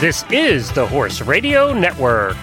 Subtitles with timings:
[0.00, 2.36] This is the Horse Radio Network.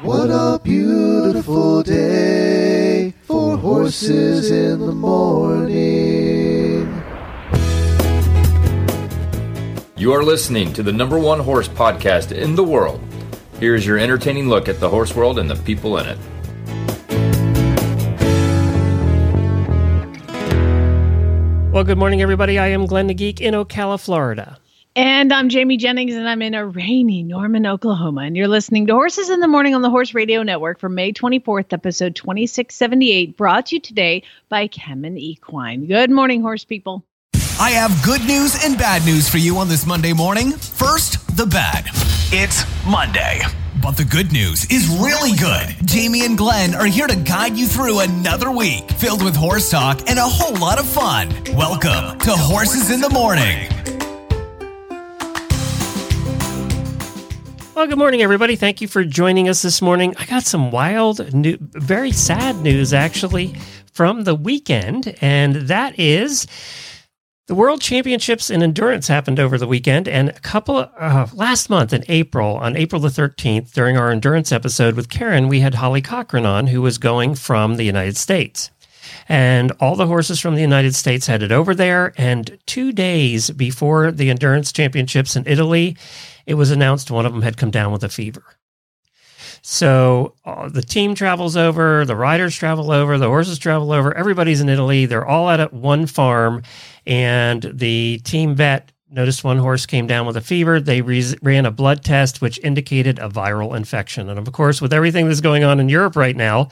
[0.00, 5.78] What a beautiful day for horses in the morning.
[9.96, 13.00] You are listening to the number one horse podcast in the world.
[13.58, 16.18] Here is your entertaining look at the horse world and the people in it.
[21.72, 22.58] Well, good morning, everybody.
[22.58, 24.58] I am Glenn the Geek in Ocala, Florida.
[24.98, 28.22] And I'm Jamie Jennings, and I'm in a rainy Norman, Oklahoma.
[28.22, 31.12] And you're listening to Horses in the Morning on the Horse Radio Network for May
[31.12, 35.86] 24th, episode 2678, brought to you today by Kemin Equine.
[35.86, 37.04] Good morning, horse people.
[37.60, 40.50] I have good news and bad news for you on this Monday morning.
[40.50, 41.84] First, the bad.
[42.32, 43.42] It's Monday.
[43.80, 45.76] But the good news is really good.
[45.86, 50.10] Jamie and Glenn are here to guide you through another week filled with horse talk
[50.10, 51.28] and a whole lot of fun.
[51.54, 53.68] Welcome to Horses in the Morning.
[57.78, 58.56] Well, good morning, everybody.
[58.56, 60.12] Thank you for joining us this morning.
[60.18, 63.54] I got some wild, new, very sad news actually
[63.92, 66.48] from the weekend, and that is
[67.46, 71.70] the World Championships in Endurance happened over the weekend, and a couple of, uh, last
[71.70, 75.76] month in April, on April the 13th, during our endurance episode with Karen, we had
[75.76, 78.72] Holly Corcoran on, who was going from the United States.
[79.28, 82.14] And all the horses from the United States headed over there.
[82.16, 85.96] And two days before the Endurance Championships in Italy,
[86.46, 88.44] it was announced one of them had come down with a fever.
[89.60, 94.60] So uh, the team travels over, the riders travel over, the horses travel over, everybody's
[94.60, 95.04] in Italy.
[95.04, 96.62] They're all at one farm,
[97.06, 100.80] and the team vet noticed one horse came down with a fever.
[100.80, 104.28] They re- ran a blood test, which indicated a viral infection.
[104.28, 106.68] And of course, with everything that's going on in Europe right now,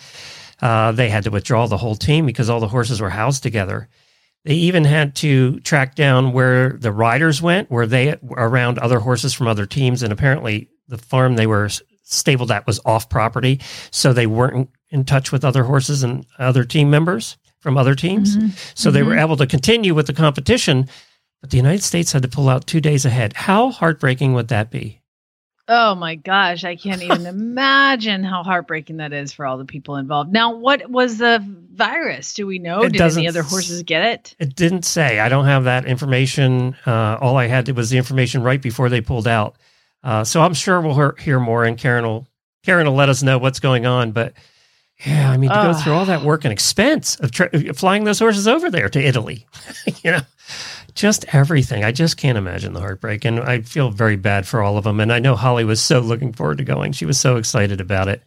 [0.60, 3.88] uh, they had to withdraw the whole team because all the horses were housed together.
[4.44, 9.34] They even had to track down where the riders went, where they around other horses
[9.34, 11.68] from other teams, and apparently the farm they were
[12.04, 16.64] stabled at was off property, so they weren't in touch with other horses and other
[16.64, 18.36] team members from other teams.
[18.36, 18.48] Mm-hmm.
[18.74, 18.94] So mm-hmm.
[18.94, 19.20] they were mm-hmm.
[19.20, 20.88] able to continue with the competition,
[21.40, 23.32] but the United States had to pull out two days ahead.
[23.32, 25.00] How heartbreaking would that be?
[25.68, 29.96] Oh my gosh, I can't even imagine how heartbreaking that is for all the people
[29.96, 30.32] involved.
[30.32, 32.34] Now, what was the virus?
[32.34, 32.82] Do we know?
[32.82, 34.36] It Did any other horses get it?
[34.38, 35.18] It didn't say.
[35.18, 36.76] I don't have that information.
[36.86, 39.56] Uh, all I had was the information right before they pulled out.
[40.04, 42.28] Uh, so I'm sure we'll hear more, and Karen will
[42.64, 44.12] Karen will let us know what's going on.
[44.12, 44.34] But
[45.04, 48.04] yeah, I mean, to uh, go through all that work and expense of tra- flying
[48.04, 49.46] those horses over there to Italy,
[50.04, 50.20] you know,
[50.96, 51.84] just everything.
[51.84, 53.24] I just can't imagine the heartbreak.
[53.24, 54.98] And I feel very bad for all of them.
[54.98, 56.92] And I know Holly was so looking forward to going.
[56.92, 58.22] She was so excited about it.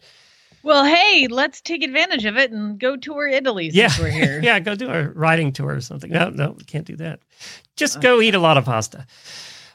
[0.62, 4.04] Well, hey, let's take advantage of it and go tour Italy since yeah.
[4.04, 4.40] we're here.
[4.42, 6.10] yeah, go do a riding tour or something.
[6.10, 7.20] No, no, can't do that.
[7.76, 9.06] Just uh, go eat a lot of pasta.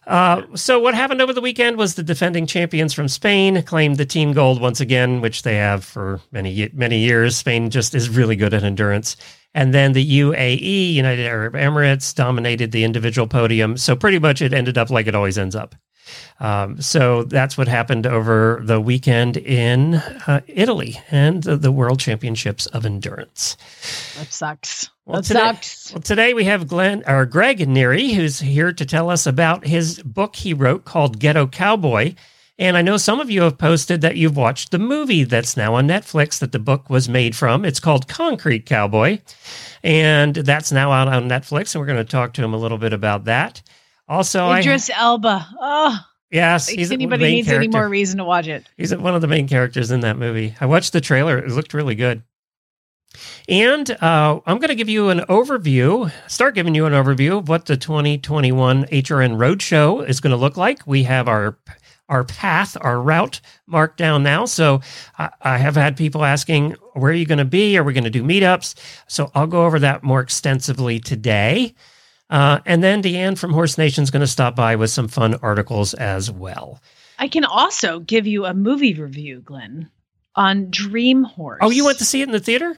[0.08, 4.06] Uh, so what happened over the weekend was the defending champions from Spain claimed the
[4.06, 7.38] team gold once again, which they have for many many years.
[7.38, 9.18] Spain just is really good at endurance.
[9.56, 13.78] And then the UAE, United Arab Emirates, dominated the individual podium.
[13.78, 15.76] So pretty much it ended up like it always ends up.
[16.40, 22.00] Um, so that's what happened over the weekend in uh, Italy and the, the, World
[22.00, 23.58] Championships of Endurance.
[24.18, 24.90] That sucks.
[25.06, 25.94] Well, that today, sucks.
[25.94, 30.02] Well, today we have Glenn or Greg Neri, who's here to tell us about his
[30.04, 32.16] book he wrote called Ghetto Cowboy.
[32.58, 35.76] And I know some of you have posted that you've watched the movie that's now
[35.76, 37.66] on Netflix that the book was made from.
[37.66, 39.20] It's called Concrete Cowboy.
[39.84, 41.76] And that's now out on Netflix.
[41.76, 43.62] And we're going to talk to him a little bit about that.
[44.08, 45.48] Also, Idris I, Elba.
[45.60, 46.00] Oh,
[46.30, 46.68] yes.
[46.68, 47.64] He's anybody needs character.
[47.64, 48.66] any more reason to watch it.
[48.78, 50.56] He's one of the main characters in that movie.
[50.62, 51.38] I watched the trailer.
[51.38, 52.24] It looked really good.
[53.48, 57.48] And uh, I'm going to give you an overview, start giving you an overview of
[57.48, 60.86] what the 2021 HRN Roadshow is going to look like.
[60.86, 61.58] We have our
[62.08, 64.46] our path, our route marked down now.
[64.46, 64.82] So
[65.18, 67.78] I, I have had people asking, where are you going to be?
[67.78, 68.76] Are we going to do meetups?
[69.08, 71.74] So I'll go over that more extensively today.
[72.30, 75.36] Uh, and then Deanne from Horse Nation is going to stop by with some fun
[75.42, 76.82] articles as well.
[77.20, 79.90] I can also give you a movie review, Glenn,
[80.36, 81.60] on Dream Horse.
[81.62, 82.76] Oh, you went to see it in the theater?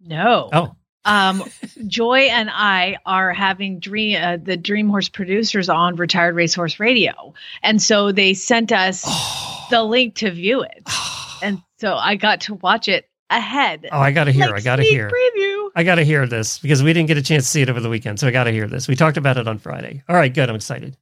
[0.00, 0.50] No.
[0.52, 0.76] Oh.
[1.04, 1.44] Um,
[1.86, 7.32] Joy and I are having Dream uh, the Dream Horse producers on Retired Racehorse Radio,
[7.62, 9.66] and so they sent us oh.
[9.70, 10.82] the link to view it,
[11.42, 13.88] and so I got to watch it ahead.
[13.92, 14.46] Oh, I got to hear!
[14.46, 15.70] Like I got to hear preview.
[15.74, 17.80] I got to hear this because we didn't get a chance to see it over
[17.80, 18.88] the weekend, so I got to hear this.
[18.88, 20.02] We talked about it on Friday.
[20.08, 20.48] All right, good.
[20.48, 20.96] I'm excited.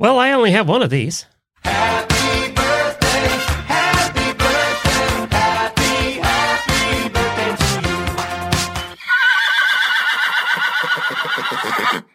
[0.00, 1.26] Well, I only have one of these.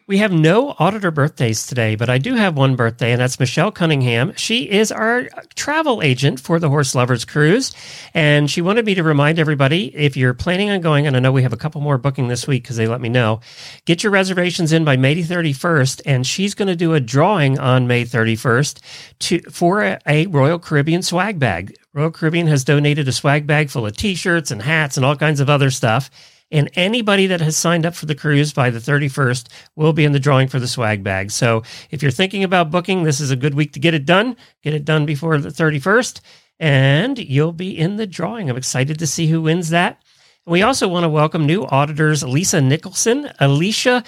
[0.05, 3.71] We have no auditor birthdays today, but I do have one birthday, and that's Michelle
[3.71, 4.33] Cunningham.
[4.35, 7.71] She is our travel agent for the Horse Lovers Cruise,
[8.13, 11.31] and she wanted me to remind everybody if you're planning on going, and I know
[11.31, 13.39] we have a couple more booking this week because they let me know,
[13.85, 17.87] get your reservations in by May 31st, and she's going to do a drawing on
[17.87, 18.81] May 31st
[19.19, 21.77] to for a, a Royal Caribbean swag bag.
[21.93, 25.39] Royal Caribbean has donated a swag bag full of t-shirts and hats and all kinds
[25.39, 26.09] of other stuff.
[26.53, 30.11] And anybody that has signed up for the cruise by the 31st will be in
[30.11, 31.31] the drawing for the swag bag.
[31.31, 34.37] So if you're thinking about booking, this is a good week to get it done.
[34.61, 36.21] Get it done before the 31st,
[36.59, 38.51] and you'll be in the drawing.
[38.51, 40.03] I'm excited to see who wins that.
[40.45, 44.03] We also want to welcome new auditors Lisa Nicholson, Alicia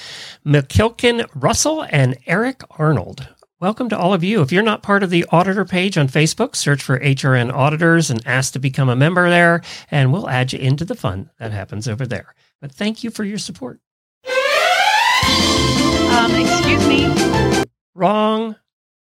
[0.45, 3.27] McKilkin Russell, and Eric Arnold.
[3.61, 4.41] Welcome to all of you.
[4.41, 8.21] If you're not part of the auditor page on Facebook, search for HRN Auditors and
[8.27, 11.87] ask to become a member there, and we'll add you into the fun that happens
[11.87, 12.35] over there.
[12.59, 13.79] But thank you for your support.
[14.25, 17.63] Um, excuse me.
[17.93, 18.57] Wrong.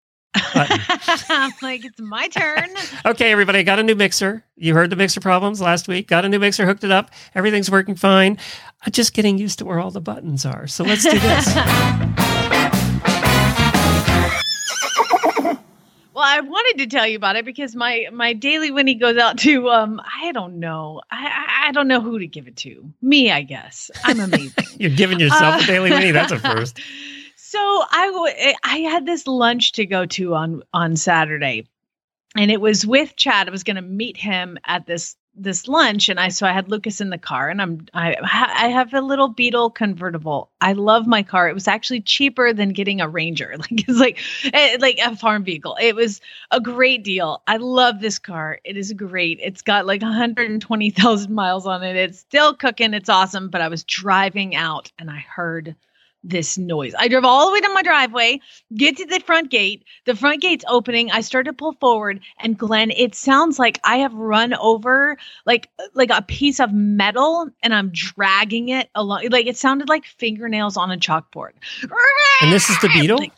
[0.36, 2.68] I'm like, it's my turn.
[3.04, 4.44] Okay, everybody, got a new mixer.
[4.54, 6.06] You heard the mixer problems last week.
[6.06, 7.10] Got a new mixer, hooked it up.
[7.34, 8.38] Everything's working fine.
[8.84, 10.68] I'm just getting used to where all the buttons are.
[10.68, 12.16] So let's do this.
[16.16, 19.36] Well, I wanted to tell you about it because my my daily Winnie goes out
[19.40, 23.30] to um I don't know I I- don't know who to give it to me
[23.30, 24.64] I guess I'm amazing.
[24.78, 26.12] You're giving yourself Uh, a daily Winnie.
[26.12, 26.80] That's a first.
[27.36, 31.68] So I w- I had this lunch to go to on on Saturday,
[32.36, 33.46] and it was with Chad.
[33.46, 36.70] I was going to meet him at this this lunch, and I so I had
[36.70, 40.50] Lucas in the car, and I'm I I have a little Beetle convertible.
[40.60, 41.48] I love my car.
[41.48, 43.54] It was actually cheaper than getting a Ranger.
[43.66, 44.18] Like it's like
[44.52, 45.76] eh, like a farm vehicle.
[45.80, 47.42] It was a great deal.
[47.46, 48.60] I love this car.
[48.64, 49.40] It is great.
[49.42, 51.96] It's got like 120,000 miles on it.
[51.96, 52.94] It's still cooking.
[52.94, 53.48] It's awesome.
[53.48, 55.74] But I was driving out, and I heard
[56.28, 56.94] this noise.
[56.98, 58.40] I drove all the way to my driveway,
[58.74, 59.84] get to the front gate.
[60.04, 61.10] The front gate's opening.
[61.10, 65.68] I start to pull forward, and Glenn, it sounds like I have run over like
[65.94, 69.28] like a piece of metal, and I'm dragging it along.
[69.30, 71.52] Like it sounded like fingernails on a chalkboard.
[72.42, 73.18] And this is the Beetle?
[73.18, 73.32] Like-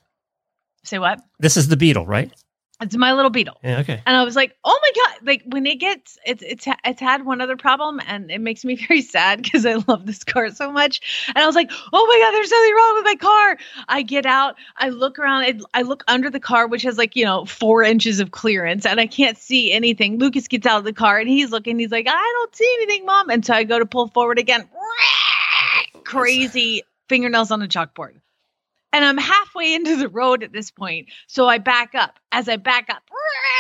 [0.85, 1.21] say what?
[1.39, 2.33] This is the Beetle, right?
[2.81, 3.59] It's my little beetle.
[3.65, 4.01] Yeah, okay.
[4.07, 7.27] And I was like, "Oh my god!" Like when it gets, it's it's it's had
[7.27, 10.71] one other problem, and it makes me very sad because I love this car so
[10.71, 11.01] much.
[11.29, 13.59] And I was like, "Oh my god, there's something wrong with my car!"
[13.89, 17.17] I get out, I look around, I, I look under the car, which has like
[17.17, 20.19] you know four inches of clearance, and I can't see anything.
[20.19, 21.81] Lucas gets out of the car, and he's looking.
[21.81, 24.69] He's like, "I don't see anything, mom." And so I go to pull forward again.
[26.05, 28.21] Crazy fingernails on a chalkboard.
[28.93, 31.09] And I'm halfway into the road at this point.
[31.27, 32.19] So I back up.
[32.33, 33.03] As I back up,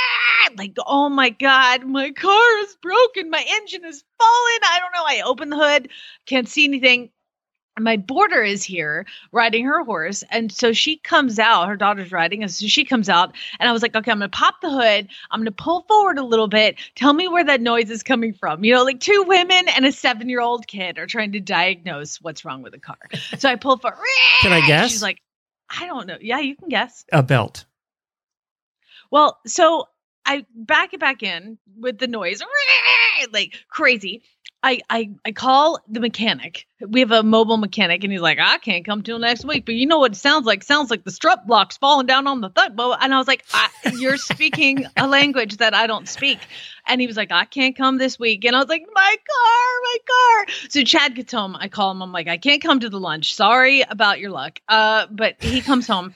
[0.58, 3.30] like, oh my God, my car is broken.
[3.30, 4.60] My engine is fallen.
[4.64, 5.04] I don't know.
[5.06, 5.88] I open the hood,
[6.26, 7.10] can't see anything.
[7.80, 10.25] My boarder is here riding her horse.
[10.30, 12.42] And so she comes out, her daughter's riding.
[12.42, 13.34] And so she comes out.
[13.58, 15.08] And I was like, okay, I'm going to pop the hood.
[15.30, 16.76] I'm going to pull forward a little bit.
[16.94, 18.64] Tell me where that noise is coming from.
[18.64, 22.20] You know, like two women and a seven year old kid are trying to diagnose
[22.20, 22.98] what's wrong with the car.
[23.38, 23.98] So I pull forward.
[24.40, 24.90] Can I guess?
[24.90, 25.20] She's like,
[25.70, 26.19] I don't know.
[26.20, 27.04] Yeah, you can guess.
[27.12, 27.66] A belt.
[29.10, 29.88] Well, so
[30.24, 32.42] I back it back in with the noise,
[33.32, 34.22] like crazy.
[34.60, 36.67] I, I I call the mechanic.
[36.81, 39.65] We have a mobile mechanic, and he's like, I can't come till next week.
[39.65, 40.65] But you know what it sounds like?
[40.65, 42.96] Sounds like the strut block's falling down on the thud boat.
[43.00, 46.41] And I was like, I, You're speaking a language that I don't speak.
[46.86, 48.44] And he was like, I can't come this week.
[48.44, 50.55] And I was like, My car, my car.
[50.70, 51.55] So Chad gets home.
[51.55, 52.03] I call him.
[52.03, 53.34] I'm like, I can't come to the lunch.
[53.34, 54.60] Sorry about your luck.
[54.69, 56.15] Uh, but he comes home.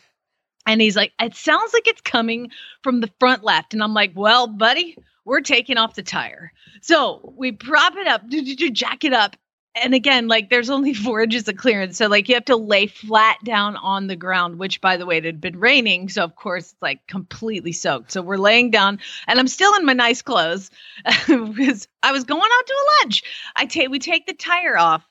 [0.67, 2.51] And he's like, it sounds like it's coming
[2.83, 3.75] from the front left.
[3.75, 6.53] And I'm like, well, buddy, we're taking off the tire.
[6.81, 8.29] So we prop it up,
[8.73, 9.37] jack it up.
[9.75, 11.97] And again, like there's only four inches of clearance.
[11.97, 15.19] So like you have to lay flat down on the ground, which by the way,
[15.19, 16.09] it had been raining.
[16.09, 18.13] So of course it's like completely soaked.
[18.13, 20.71] So we're laying down and I'm still in my nice clothes
[21.27, 23.23] because I was going out to a lunch.
[23.57, 25.09] I take we take the tire off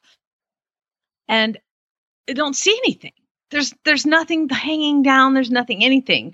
[1.28, 1.58] and
[2.30, 3.14] I don't see anything
[3.52, 6.34] there's there's nothing hanging down there's nothing anything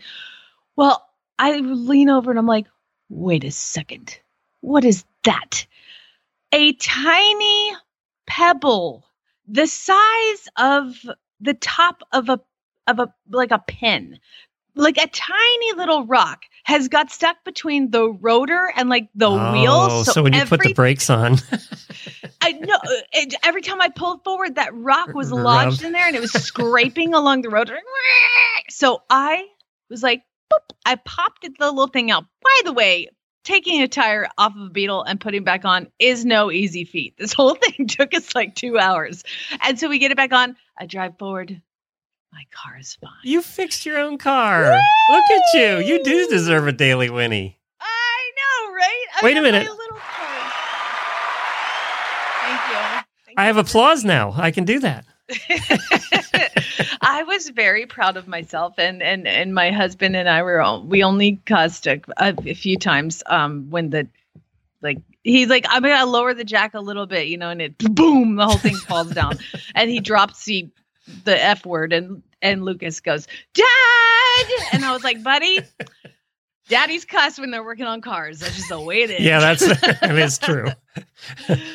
[0.76, 1.06] well
[1.38, 2.68] i lean over and i'm like
[3.10, 4.20] wait a second
[4.62, 5.66] what is that
[6.52, 7.72] a tiny
[8.26, 9.06] pebble
[9.48, 10.96] the size of
[11.40, 12.40] the top of a
[12.88, 14.20] of a like a pin
[14.78, 19.54] like a tiny little rock has got stuck between the rotor and like the oh,
[19.54, 19.92] wheels.
[19.92, 21.38] oh, wheel So, when you put the brakes on,
[22.42, 22.78] I know.
[23.44, 27.14] Every time I pulled forward, that rock was lodged in there, and it was scraping
[27.14, 27.80] along the rotor.
[28.70, 29.46] So I
[29.90, 32.26] was like, boop, I popped the little thing out.
[32.42, 33.10] By the way,
[33.44, 36.86] taking a tire off of a Beetle and putting it back on is no easy
[36.86, 37.16] feat.
[37.18, 39.24] This whole thing took us like two hours,
[39.64, 40.56] and so we get it back on.
[40.78, 41.62] I drive forward.
[42.34, 43.10] My car is fine.
[43.24, 44.64] You fixed your own car.
[45.10, 45.78] Look at you.
[45.80, 47.58] You do deserve a daily Winnie.
[47.80, 49.06] I know, right?
[49.16, 49.66] I Wait a minute.
[49.66, 50.52] my little car.
[52.44, 53.04] Thank you.
[53.26, 53.62] Thank I have you.
[53.62, 54.34] applause now.
[54.36, 55.06] I can do that.
[57.02, 60.90] I was very proud of myself, and and and my husband and I were on,
[60.90, 64.08] we only cussed a, a, a few times um when the
[64.82, 67.78] like he's like I'm gonna lower the jack a little bit, you know, and it
[67.78, 69.40] boom the whole thing falls down,
[69.76, 70.70] and he drops the
[71.24, 75.62] the f word, and and Lucas goes dad, and I was like buddy.
[76.70, 78.40] Daddy's cuss when they're working on cars.
[78.40, 79.22] That's just the way it is.
[79.22, 79.66] Yeah, that's
[80.02, 80.68] that is true.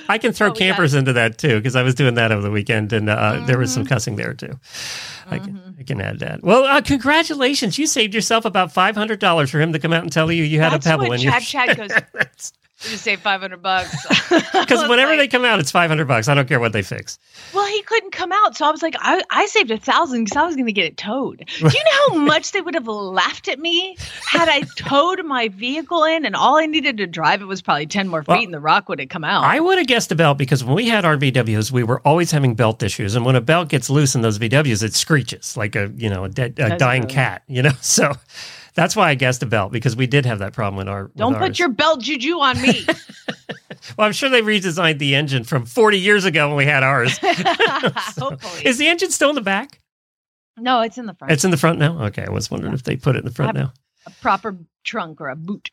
[0.08, 2.50] I can throw Oh, campers into that too because I was doing that over the
[2.50, 3.88] weekend and uh, there was some Mhm.
[3.88, 4.58] cussing there too.
[5.30, 5.80] I can Mhm.
[5.80, 6.42] I can add that.
[6.42, 7.78] Well, uh, congratulations!
[7.78, 10.44] You saved yourself about five hundred dollars for him to come out and tell you
[10.44, 11.32] you had That's a pebble in your.
[11.32, 12.52] Chad Chad goes.
[12.82, 13.94] Just say five hundred bucks.
[14.52, 16.28] Because whenever they come out, it's five hundred bucks.
[16.28, 17.18] I don't care what they fix.
[17.52, 20.36] Well, he couldn't come out, so I was like, I, I saved a thousand because
[20.36, 21.44] I was going to get it towed.
[21.58, 23.96] Do you know how much they would have laughed at me
[24.26, 27.86] had I towed my vehicle in, and all I needed to drive it was probably
[27.86, 29.44] ten more feet, Well, and the rock would have come out.
[29.44, 32.30] I would have guessed a belt because when we had our VWs, we were always
[32.30, 35.76] having belt issues, and when a belt gets loose in those VWs, it screeches like
[35.76, 37.42] a you know a, dead, a dying cat.
[37.48, 38.12] You know, so
[38.74, 41.10] that's why I guessed a belt because we did have that problem in our.
[41.16, 41.58] Don't put ours.
[41.58, 42.86] your belt juju on me.
[43.98, 47.18] Well, I'm sure they redesigned the engine from 40 years ago when we had ours.
[47.22, 49.80] Hopefully, Is the engine still in the back?
[50.56, 51.32] no, it's in the front.
[51.32, 52.00] It's in the front now.
[52.04, 53.72] Okay, I was wondering if they put it in the front now.
[54.06, 55.70] a proper trunk or a boot.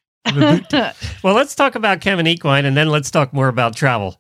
[1.24, 4.20] Well, let's talk about Kemin Equine, and then let's talk more about travel.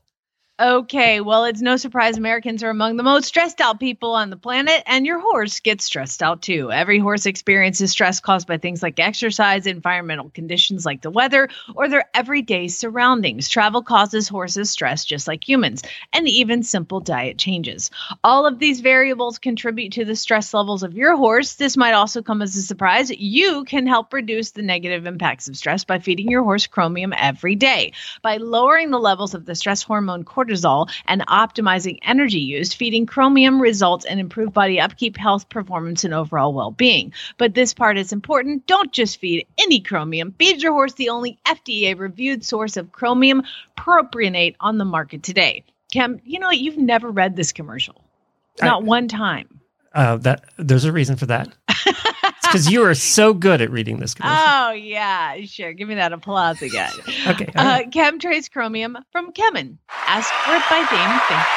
[0.61, 4.35] Okay, well, it's no surprise Americans are among the most stressed out people on the
[4.35, 6.69] planet, and your horse gets stressed out too.
[6.69, 11.87] Every horse experiences stress caused by things like exercise, environmental conditions like the weather, or
[11.87, 13.47] their everyday surroundings.
[13.47, 17.89] Travel causes horses stress just like humans, and even simple diet changes.
[18.21, 21.55] All of these variables contribute to the stress levels of your horse.
[21.55, 23.09] This might also come as a surprise.
[23.11, 27.55] You can help reduce the negative impacts of stress by feeding your horse chromium every
[27.55, 27.93] day.
[28.21, 33.61] By lowering the levels of the stress hormone cortisol and optimizing energy use, feeding chromium
[33.61, 37.13] results in improved body upkeep, health, performance, and overall well being.
[37.37, 38.65] But this part is important.
[38.67, 40.33] Don't just feed any chromium.
[40.39, 43.43] Feed your horse the only FDA reviewed source of chromium
[43.77, 45.63] propionate on the market today.
[45.91, 48.03] Kim, you know, you've never read this commercial.
[48.61, 49.59] I- Not one time.
[49.93, 51.49] Uh, that there's a reason for that.
[52.51, 54.37] because you are so good at reading this commercial.
[54.47, 55.73] Oh, yeah, sure.
[55.73, 56.91] Give me that applause again.
[57.27, 57.91] okay, Uh, right.
[57.91, 59.77] KemTRACE Chromium from Kemin.
[60.07, 61.19] Ask for it by name.
[61.27, 61.47] Thank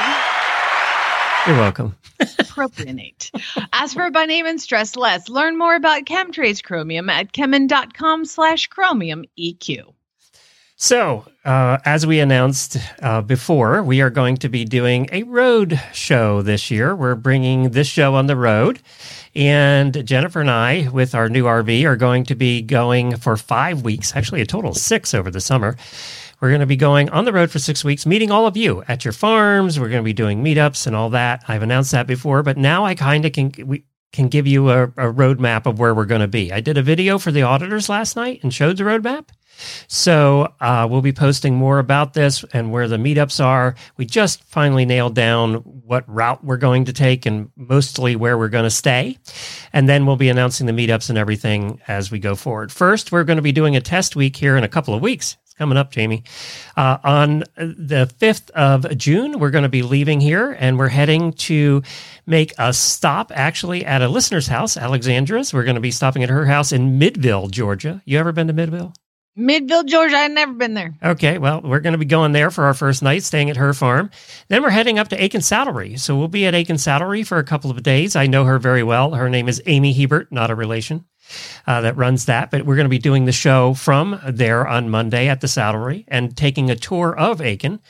[1.47, 1.53] you.
[1.53, 1.97] You're welcome.
[2.21, 3.31] Propionate.
[3.73, 5.29] Ask for it by name and stress less.
[5.29, 9.93] Learn more about KemTRACE Chromium at kemin.com slash chromium EQ.
[10.83, 15.81] So, uh, as we announced uh, before, we are going to be doing a road
[15.93, 16.97] show this year.
[16.97, 18.81] We're bringing this show on the road.
[19.33, 23.83] And Jennifer and I, with our new RV, are going to be going for five
[23.83, 25.77] weeks, actually, a total of six over the summer.
[26.41, 28.83] We're going to be going on the road for six weeks, meeting all of you
[28.89, 29.79] at your farms.
[29.79, 31.45] We're going to be doing meetups and all that.
[31.47, 33.53] I've announced that before, but now I kind of can.
[33.65, 36.53] We, can give you a, a roadmap of where we're going to be.
[36.53, 39.29] I did a video for the auditors last night and showed the roadmap.
[39.89, 43.75] So uh, we'll be posting more about this and where the meetups are.
[43.97, 48.49] We just finally nailed down what route we're going to take and mostly where we're
[48.49, 49.19] going to stay.
[49.73, 52.73] And then we'll be announcing the meetups and everything as we go forward.
[52.73, 55.37] First, we're going to be doing a test week here in a couple of weeks.
[55.45, 56.25] It's coming up, Jamie.
[56.79, 61.35] Uh, on the 5th of June, we're going to be leaving here and we're heading
[61.35, 61.83] to
[62.27, 65.53] make a stop actually at a listener's house, Alexandra's.
[65.53, 68.01] We're going to be stopping at her house in Midville, Georgia.
[68.07, 68.95] You ever been to Midville?
[69.37, 70.17] Midville, Georgia.
[70.17, 70.95] I've never been there.
[71.03, 73.73] Okay, well, we're going to be going there for our first night, staying at her
[73.73, 74.11] farm.
[74.49, 75.99] Then we're heading up to Aiken Saddlery.
[75.99, 78.15] So we'll be at Aiken Saddlery for a couple of days.
[78.15, 79.13] I know her very well.
[79.13, 81.07] Her name is Amy Hebert, not a relation.
[81.67, 84.91] Uh, that runs that, but we're going to be doing the show from there on
[84.91, 87.81] Monday at the Saddlery and taking a tour of Aiken.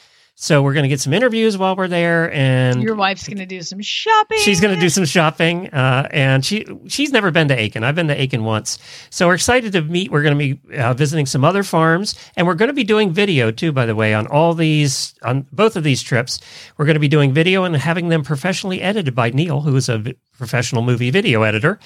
[0.43, 3.47] So we're going to get some interviews while we're there, and Your wife's going to
[3.47, 4.39] do some shopping.
[4.41, 7.85] She's going to do some shopping, uh, and she she's never been to Aiken.
[7.85, 10.11] I've been to Aiken once, so we're excited to meet.
[10.11, 13.13] We're going to be uh, visiting some other farms, and we're going to be doing
[13.13, 13.71] video too.
[13.71, 16.41] By the way, on all these on both of these trips,
[16.77, 19.89] we're going to be doing video and having them professionally edited by Neil, who is
[19.89, 20.03] a
[20.43, 21.79] professional movie video editor.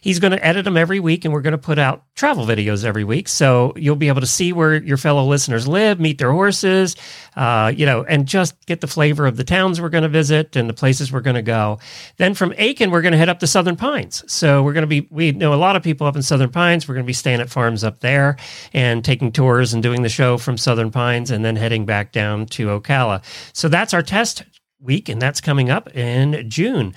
[0.00, 2.84] He's going to edit them every week, and we're going to put out travel videos
[2.84, 3.28] every week.
[3.28, 6.96] So you'll be able to see where your fellow listeners live, meet their horses,
[7.36, 10.56] uh, you know, and just get the flavor of the towns we're going to visit
[10.56, 11.78] and the places we're going to go.
[12.16, 14.24] Then from Aiken, we're going to head up to Southern Pines.
[14.26, 16.88] So we're going to be, we know a lot of people up in Southern Pines.
[16.88, 18.36] We're going to be staying at farms up there
[18.72, 22.46] and taking tours and doing the show from Southern Pines and then heading back down
[22.46, 23.22] to Ocala.
[23.52, 24.42] So that's our test
[24.80, 26.94] week, and that's coming up in June.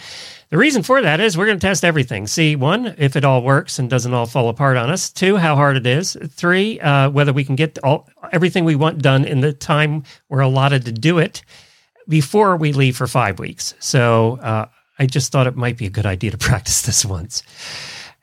[0.49, 2.27] The reason for that is we're going to test everything.
[2.27, 5.11] See, one, if it all works and doesn't all fall apart on us.
[5.11, 6.15] Two, how hard it is.
[6.29, 10.41] Three, uh, whether we can get all everything we want done in the time we're
[10.41, 11.43] allotted to do it
[12.07, 13.73] before we leave for five weeks.
[13.79, 14.67] So uh,
[14.99, 17.43] I just thought it might be a good idea to practice this once.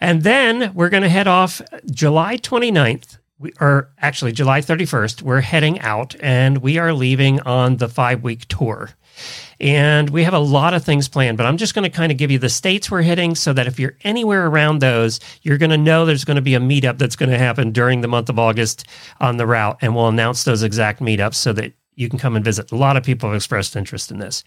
[0.01, 5.23] And then we're going to head off July 29th, we, or actually July 31st.
[5.23, 8.91] We're heading out and we are leaving on the five week tour.
[9.61, 12.19] And we have a lot of things planned, but I'm just going to kind of
[12.19, 15.71] give you the states we're hitting so that if you're anywhere around those, you're going
[15.71, 18.31] to know there's going to be a meetup that's going to happen during the month
[18.31, 18.87] of August
[19.21, 19.79] on the route.
[19.83, 22.73] And we'll announce those exact meetups so that you can come and visit.
[22.73, 24.43] A lot of people have expressed interest in this.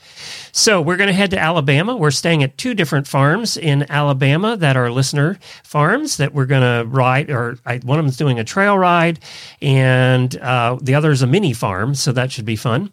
[0.52, 1.96] So we're going to head to Alabama.
[1.96, 6.62] We're staying at two different farms in Alabama that are listener farms that we're going
[6.64, 9.20] to ride, or I, one of them's doing a trail ride,
[9.62, 11.94] and uh, the other is a mini farm.
[11.94, 12.92] So that should be fun.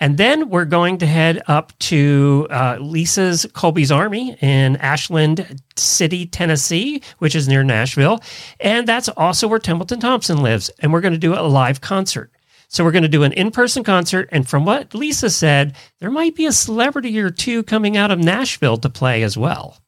[0.00, 6.26] And then we're going to head up to uh, Lisa's Colby's Army in Ashland City,
[6.26, 8.20] Tennessee, which is near Nashville.
[8.60, 10.70] And that's also where Templeton Thompson lives.
[10.80, 12.30] And we're going to do a live concert.
[12.68, 16.34] So we're going to do an in-person concert, and from what Lisa said, there might
[16.34, 19.78] be a celebrity or two coming out of Nashville to play as well,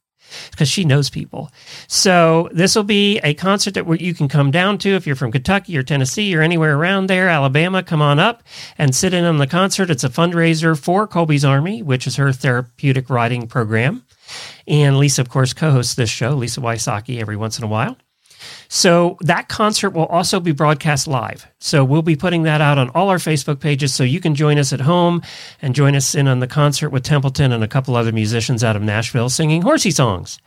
[0.51, 1.51] because she knows people.
[1.87, 5.31] So this will be a concert that you can come down to if you're from
[5.31, 7.83] Kentucky or Tennessee or anywhere around there, Alabama.
[7.83, 8.43] Come on up
[8.77, 9.89] and sit in on the concert.
[9.89, 14.03] It's a fundraiser for Colby's Army, which is her therapeutic riding program.
[14.67, 17.97] And Lisa, of course, co-hosts this show, Lisa Wysocki, every once in a while.
[18.69, 21.47] So that concert will also be broadcast live.
[21.59, 24.57] So we'll be putting that out on all our Facebook pages so you can join
[24.57, 25.21] us at home
[25.61, 28.75] and join us in on the concert with Templeton and a couple other musicians out
[28.75, 30.39] of Nashville singing horsey songs.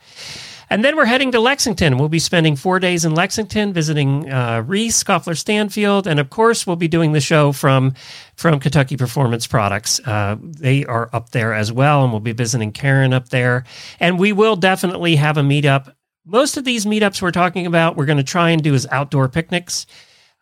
[0.71, 1.97] And then we're heading to Lexington.
[1.97, 6.65] We'll be spending four days in Lexington, visiting uh, Reese, Koffler Stanfield, and of course,
[6.65, 7.93] we'll be doing the show from
[8.37, 9.99] from Kentucky Performance Products.
[9.99, 13.65] Uh, they are up there as well, and we'll be visiting Karen up there.
[13.99, 15.93] And we will definitely have a meetup
[16.25, 19.29] most of these meetups we're talking about, we're going to try and do as outdoor
[19.29, 19.85] picnics.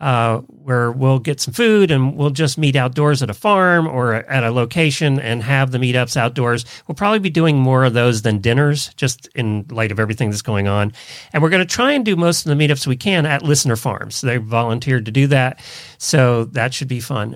[0.01, 4.13] Uh, where we'll get some food and we'll just meet outdoors at a farm or
[4.13, 6.63] at a location and have the meetups outdoors.
[6.87, 10.41] We'll probably be doing more of those than dinners, just in light of everything that's
[10.41, 10.93] going on.
[11.33, 13.75] And we're going to try and do most of the meetups we can at listener
[13.75, 14.21] farms.
[14.21, 15.59] They volunteered to do that,
[15.97, 17.35] so that should be fun.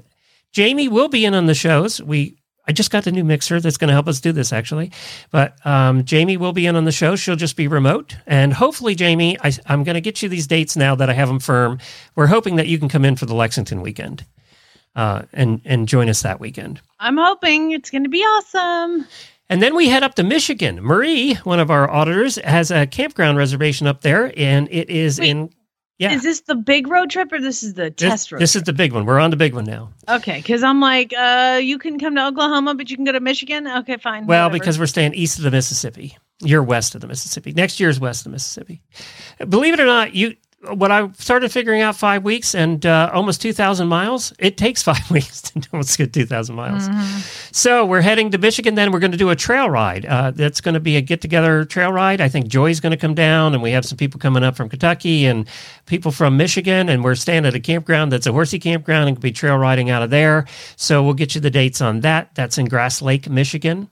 [0.54, 2.02] Jamie will be in on the shows.
[2.02, 4.92] We I just got the new mixer that's going to help us do this actually.
[5.32, 7.16] But um, Jamie will be in on the show.
[7.16, 8.16] She'll just be remote.
[8.26, 11.28] And hopefully, Jamie, I, am going to get you these dates now that I have
[11.28, 11.80] them firm.
[12.16, 14.26] We're hoping that you can come in for the Lexington weekend
[14.96, 16.80] uh, and, and join us that weekend.
[17.00, 19.08] I'm hoping it's going to be awesome.
[19.50, 20.82] And then we head up to Michigan.
[20.82, 25.30] Marie, one of our auditors, has a campground reservation up there, and it is Wait,
[25.30, 25.50] in
[26.00, 26.14] yeah.
[26.14, 28.42] Is this the big road trip or this is the this, test road?
[28.42, 28.62] This trip?
[28.62, 29.06] is the big one.
[29.06, 29.92] We're on the big one now.
[30.10, 33.20] Okay, because I'm like, uh, you can come to Oklahoma, but you can go to
[33.20, 33.68] Michigan.
[33.68, 34.26] Okay, fine.
[34.26, 34.60] Well, whatever.
[34.60, 36.18] because we're staying east of the Mississippi.
[36.42, 37.54] You're west of the Mississippi.
[37.54, 38.82] Next year is west of the Mississippi.
[39.48, 40.36] Believe it or not, you
[40.72, 45.10] when I started figuring out five weeks and uh, almost 2,000 miles, it takes five
[45.12, 46.88] weeks to almost get 2,000 miles.
[46.88, 47.20] Mm-hmm.
[47.52, 48.76] So we're heading to Michigan.
[48.76, 50.06] Then we're going to do a trail ride.
[50.06, 52.22] Uh, that's going to be a get together trail ride.
[52.22, 54.70] I think Joy's going to come down, and we have some people coming up from
[54.70, 55.48] Kentucky and
[55.86, 56.90] people from Michigan.
[56.90, 59.90] And we're staying at a campground that's a horsey campground and can be trail riding
[59.90, 60.46] out of there.
[60.76, 62.34] So we'll get you the dates on that.
[62.36, 63.90] That's in Grass Lake, Michigan.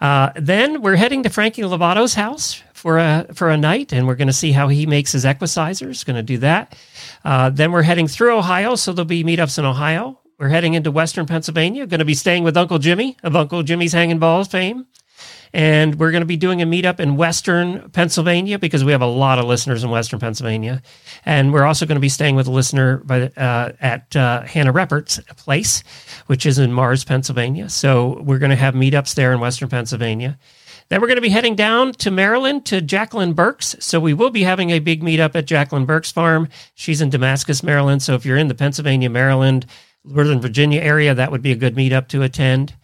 [0.00, 4.14] Uh, then we're heading to Frankie Lovato's house for a for a night, and we're
[4.14, 6.04] going to see how he makes his equicizers.
[6.04, 6.76] Going to do that.
[7.24, 10.20] Uh, then we're heading through Ohio, so there'll be meetups in Ohio.
[10.38, 11.86] We're heading into Western Pennsylvania.
[11.86, 14.86] Going to be staying with Uncle Jimmy of Uncle Jimmy's Hanging Balls fame.
[15.54, 19.06] And we're going to be doing a meetup in Western Pennsylvania because we have a
[19.06, 20.82] lot of listeners in Western Pennsylvania.
[21.24, 24.72] And we're also going to be staying with a listener by, uh, at uh, Hannah
[24.72, 25.82] Reppert's place,
[26.26, 27.70] which is in Mars, Pennsylvania.
[27.70, 30.38] So we're going to have meetups there in Western Pennsylvania.
[30.88, 33.76] Then we're going to be heading down to Maryland to Jacqueline Burke's.
[33.80, 36.48] So we will be having a big meetup at Jacqueline Burke's farm.
[36.74, 38.02] She's in Damascus, Maryland.
[38.02, 39.66] So if you're in the Pennsylvania, Maryland,
[40.04, 42.74] Northern Virginia area, that would be a good meetup to attend.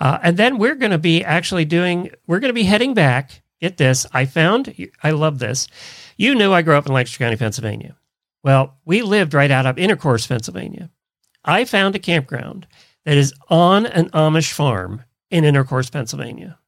[0.00, 3.42] Uh, and then we're going to be actually doing, we're going to be heading back.
[3.60, 4.06] Get this.
[4.12, 5.68] I found, I love this.
[6.16, 7.96] You knew I grew up in Lancaster County, Pennsylvania.
[8.42, 10.90] Well, we lived right out of Intercourse, Pennsylvania.
[11.44, 12.66] I found a campground
[13.04, 16.58] that is on an Amish farm in Intercourse, Pennsylvania.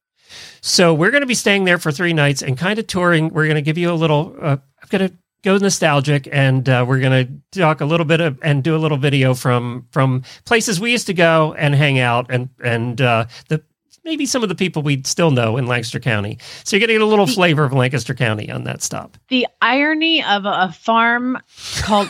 [0.61, 3.29] So we're going to be staying there for three nights and kind of touring.
[3.29, 6.83] We're going to give you a little, uh, I'm going to go nostalgic and uh,
[6.87, 10.23] we're going to talk a little bit of, and do a little video from from
[10.45, 13.61] places we used to go and hang out and and uh, the
[14.03, 16.37] maybe some of the people we still know in Lancaster County.
[16.63, 19.17] So you're going to get a little flavor of Lancaster County on that stop.
[19.27, 21.37] the irony of a, a farm
[21.81, 22.09] called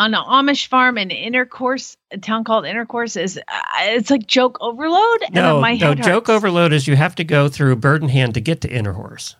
[0.00, 4.56] on an Amish farm in Intercourse, a town called Intercourse, is uh, it's like joke
[4.62, 5.22] overload.
[5.22, 5.88] and No, my no.
[5.88, 9.36] head Joke overload is you have to go through Bird-in-Hand to get to Interhorse.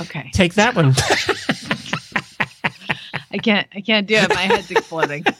[0.00, 0.94] Okay, Take that one.
[3.32, 3.68] I can't.
[3.74, 4.30] I can't do it.
[4.30, 5.22] My head's exploding.
[5.22, 5.32] Too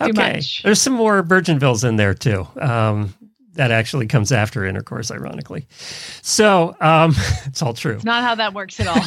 [0.00, 0.34] okay.
[0.34, 0.62] much.
[0.62, 2.46] There's some more Virginvilles in there too.
[2.60, 3.12] Um,
[3.54, 5.66] that actually comes after intercourse, ironically.
[6.22, 7.14] So um,
[7.46, 7.96] it's all true.
[7.96, 9.02] It's not how that works at all.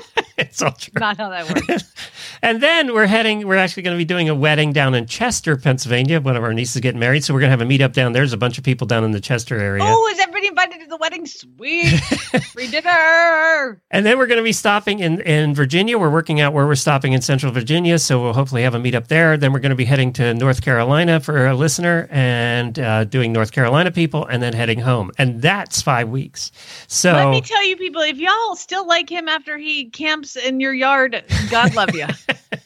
[0.48, 0.92] It's all true.
[0.98, 1.84] not how that works.
[2.40, 5.56] And then we're heading, we're actually going to be doing a wedding down in Chester,
[5.56, 6.20] Pennsylvania.
[6.20, 7.24] One of our nieces is getting married.
[7.24, 8.20] So we're going to have a meetup down there.
[8.20, 9.82] There's a bunch of people down in the Chester area.
[9.84, 11.26] Oh, is everybody invited to the wedding?
[11.26, 11.88] Sweet,
[12.52, 13.82] free dinner.
[13.90, 15.98] And then we're going to be stopping in, in Virginia.
[15.98, 17.98] We're working out where we're stopping in Central Virginia.
[17.98, 19.36] So we'll hopefully have a meetup there.
[19.36, 23.32] Then we're going to be heading to North Carolina for a listener and uh, doing
[23.32, 25.10] North Carolina people and then heading home.
[25.18, 26.52] And that's five weeks.
[26.86, 30.60] So Let me tell you, people, if y'all still like him after he camps in
[30.60, 32.06] your yard, God love you.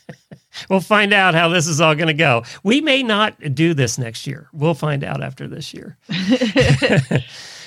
[0.71, 2.43] we'll find out how this is all going to go.
[2.63, 4.49] We may not do this next year.
[4.53, 5.97] We'll find out after this year.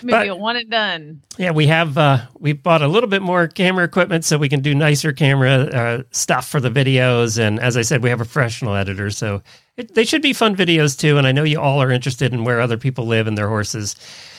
[0.03, 1.21] Maybe But- one and done.
[1.37, 4.61] Yeah, we have uh, we bought a little bit more camera equipment so we can
[4.61, 7.39] do nicer camera uh, stuff for the videos.
[7.39, 9.41] And as I said, we have a professional editor, so
[9.77, 11.17] it, they should be fun videos too.
[11.17, 13.95] And I know you all are interested in where other people live and their horses,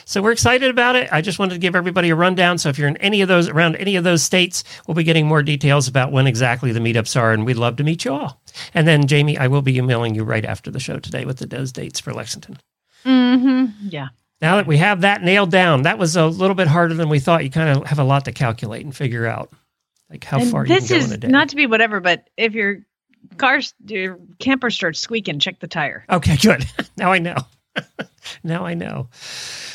[0.08, 1.12] so we're excited about it.
[1.12, 2.58] I just wanted to give everybody a rundown.
[2.58, 5.26] So if you're in any of those around any of those states, we'll be getting
[5.26, 8.40] more details about when exactly the meetups are, and we'd love to meet you all.
[8.72, 11.46] And then Jamie, I will be emailing you right after the show today with the,
[11.46, 12.56] those dates for Lexington.
[13.04, 13.88] Mm-hmm.
[13.88, 14.08] Yeah.
[14.40, 17.18] Now that we have that nailed down, that was a little bit harder than we
[17.18, 17.42] thought.
[17.42, 19.52] You kind of have a lot to calculate and figure out,
[20.08, 21.28] like how and far you this can go is in a day.
[21.28, 22.78] not to be whatever, but if your
[23.36, 26.04] car, your camper starts squeaking, check the tire.
[26.10, 26.64] okay, good.
[26.96, 27.36] now I know.
[28.44, 29.08] now I know.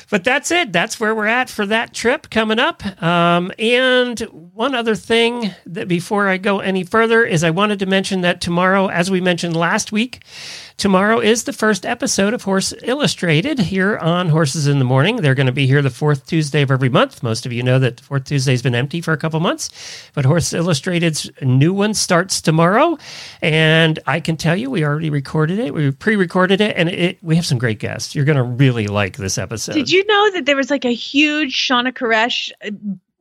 [0.09, 0.73] But that's it.
[0.73, 2.83] That's where we're at for that trip coming up.
[3.01, 7.85] Um, and one other thing that before I go any further is I wanted to
[7.85, 10.23] mention that tomorrow, as we mentioned last week,
[10.81, 15.17] tomorrow is the first episode of Horse Illustrated here on Horses in the Morning.
[15.17, 17.21] They're going to be here the fourth Tuesday of every month.
[17.21, 19.69] Most of you know that fourth Tuesday's been empty for a couple months,
[20.15, 22.97] but Horse Illustrated's new one starts tomorrow.
[23.43, 25.71] And I can tell you, we already recorded it.
[25.71, 28.15] We pre-recorded it, and it, we have some great guests.
[28.15, 29.73] You're going to really like this episode.
[29.73, 32.71] Did you know that there was like a huge Shauna Koresh uh,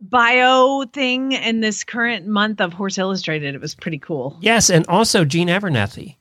[0.01, 3.55] bio thing in this current month of Horse Illustrated?
[3.55, 4.39] It was pretty cool.
[4.41, 6.17] Yes, and also Jean Abernethy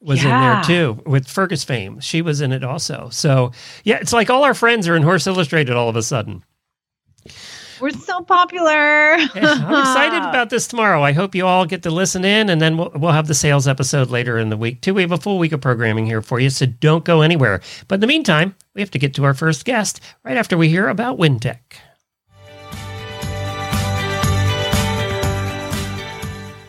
[0.00, 2.00] was in there too with Fergus fame.
[2.00, 3.08] She was in it also.
[3.10, 3.52] So
[3.84, 6.42] yeah, it's like all our friends are in Horse Illustrated all of a sudden.
[7.80, 9.16] We're so popular.
[9.16, 11.02] Yeah, I'm excited about this tomorrow.
[11.02, 13.66] I hope you all get to listen in, and then we'll, we'll have the sales
[13.66, 14.92] episode later in the week too.
[14.92, 17.62] We have a full week of programming here for you, so don't go anywhere.
[17.88, 20.68] But in the meantime, we have to get to our first guest right after we
[20.68, 21.58] hear about Wintec.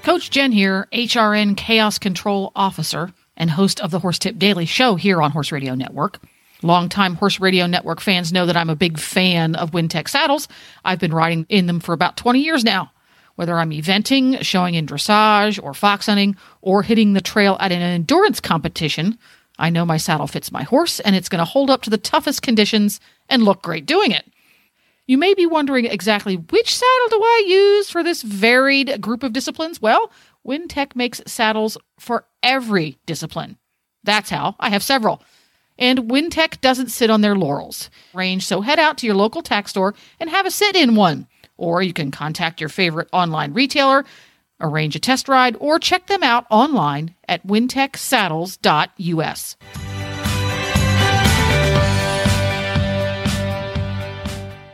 [0.03, 4.95] Coach Jen here, HRN Chaos Control Officer and host of the Horse Tip Daily Show
[4.95, 6.19] here on Horse Radio Network.
[6.61, 10.47] Longtime Horse Radio Network fans know that I'm a big fan of Wintec saddles.
[10.85, 12.91] I've been riding in them for about 20 years now.
[13.35, 17.81] Whether I'm eventing, showing in dressage, or fox hunting, or hitting the trail at an
[17.81, 19.17] endurance competition,
[19.57, 21.97] I know my saddle fits my horse and it's going to hold up to the
[21.97, 24.25] toughest conditions and look great doing it.
[25.07, 29.33] You may be wondering exactly which saddle do I use for this varied group of
[29.33, 29.81] disciplines?
[29.81, 30.11] Well,
[30.45, 33.57] Wintec makes saddles for every discipline.
[34.03, 35.21] That's how I have several.
[35.77, 37.89] And Wintec doesn't sit on their laurels.
[38.13, 41.27] Range, so head out to your local tack store and have a sit in one.
[41.57, 44.05] Or you can contact your favorite online retailer,
[44.59, 49.55] arrange a test ride, or check them out online at wintecsaddles.us.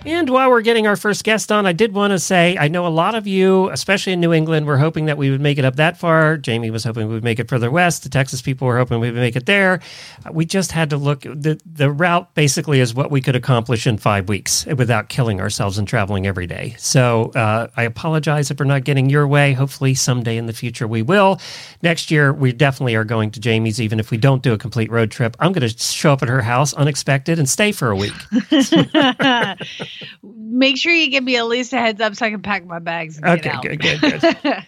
[0.08, 2.88] And while we're getting our first guest on, I did want to say I know
[2.88, 5.66] a lot of you, especially in New England, were hoping that we would make it
[5.66, 6.38] up that far.
[6.38, 8.04] Jamie was hoping we would make it further west.
[8.04, 9.82] The Texas people were hoping we would make it there.
[10.26, 11.24] Uh, We just had to look.
[11.24, 15.78] The, the route basically is what we could accomplish in five weeks without killing ourselves
[15.78, 16.76] and traveling every day.
[16.78, 19.52] So uh, I apologize if we're not getting your way.
[19.52, 21.42] Hopefully, someday in the future we will.
[21.82, 24.90] Next year, we definitely are going to Jamie's, even if we don't do a complete
[24.90, 25.36] road trip.
[25.40, 28.14] I'm going to show up at her house unexpected and stay for a week.
[30.24, 32.80] Make sure you give me at least a heads up so I can pack my
[32.80, 33.18] bags.
[33.18, 33.62] And Okay, get out.
[33.64, 34.64] good, good, good.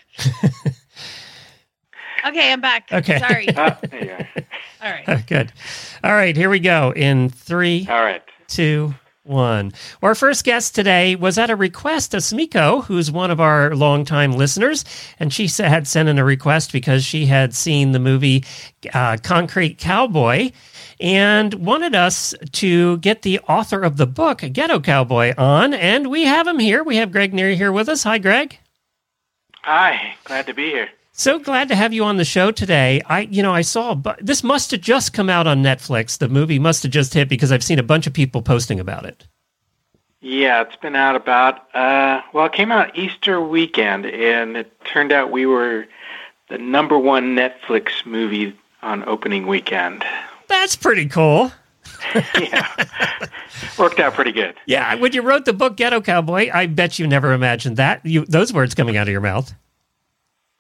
[2.28, 2.90] okay, I'm back.
[2.92, 3.20] Okay.
[3.20, 3.48] Sorry.
[3.58, 4.28] Ah, there you are.
[4.82, 5.28] All right.
[5.28, 5.52] Good.
[6.04, 6.92] All right, here we go.
[6.96, 8.22] In three, All right.
[8.48, 9.74] two, one.
[10.02, 14.32] Our first guest today was at a request of Smiko, who's one of our longtime
[14.32, 14.86] listeners,
[15.20, 18.44] and she had sent in a request because she had seen the movie
[18.94, 20.52] uh, Concrete Cowboy
[21.00, 26.26] and wanted us to get the author of the book, Ghetto Cowboy, on, and we
[26.26, 26.84] have him here.
[26.84, 28.04] We have Greg Neri here with us.
[28.04, 28.58] Hi, Greg.
[29.62, 30.16] Hi.
[30.24, 30.90] Glad to be here.
[31.12, 33.02] So glad to have you on the show today.
[33.06, 36.18] I, you know, I saw but this must have just come out on Netflix.
[36.18, 39.06] The movie must have just hit because I've seen a bunch of people posting about
[39.06, 39.28] it.
[40.22, 45.12] Yeah, it's been out about uh well, it came out Easter weekend and it turned
[45.12, 45.88] out we were
[46.48, 50.06] the number one Netflix movie on opening weekend.
[50.50, 51.54] That's pretty cool.
[52.40, 52.68] yeah.
[53.78, 54.56] Worked out pretty good.
[54.66, 58.06] Yeah, when you wrote the book Ghetto Cowboy, I bet you never imagined that.
[58.06, 59.54] You those words coming out of your mouth.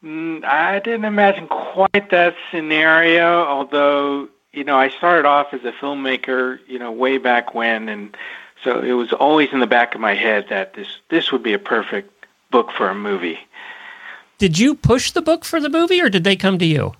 [0.03, 5.73] Mm, I didn't imagine quite that scenario, although, you know, I started off as a
[5.73, 8.15] filmmaker, you know, way back when and
[8.63, 11.53] so it was always in the back of my head that this this would be
[11.53, 13.39] a perfect book for a movie.
[14.37, 16.93] Did you push the book for the movie or did they come to you?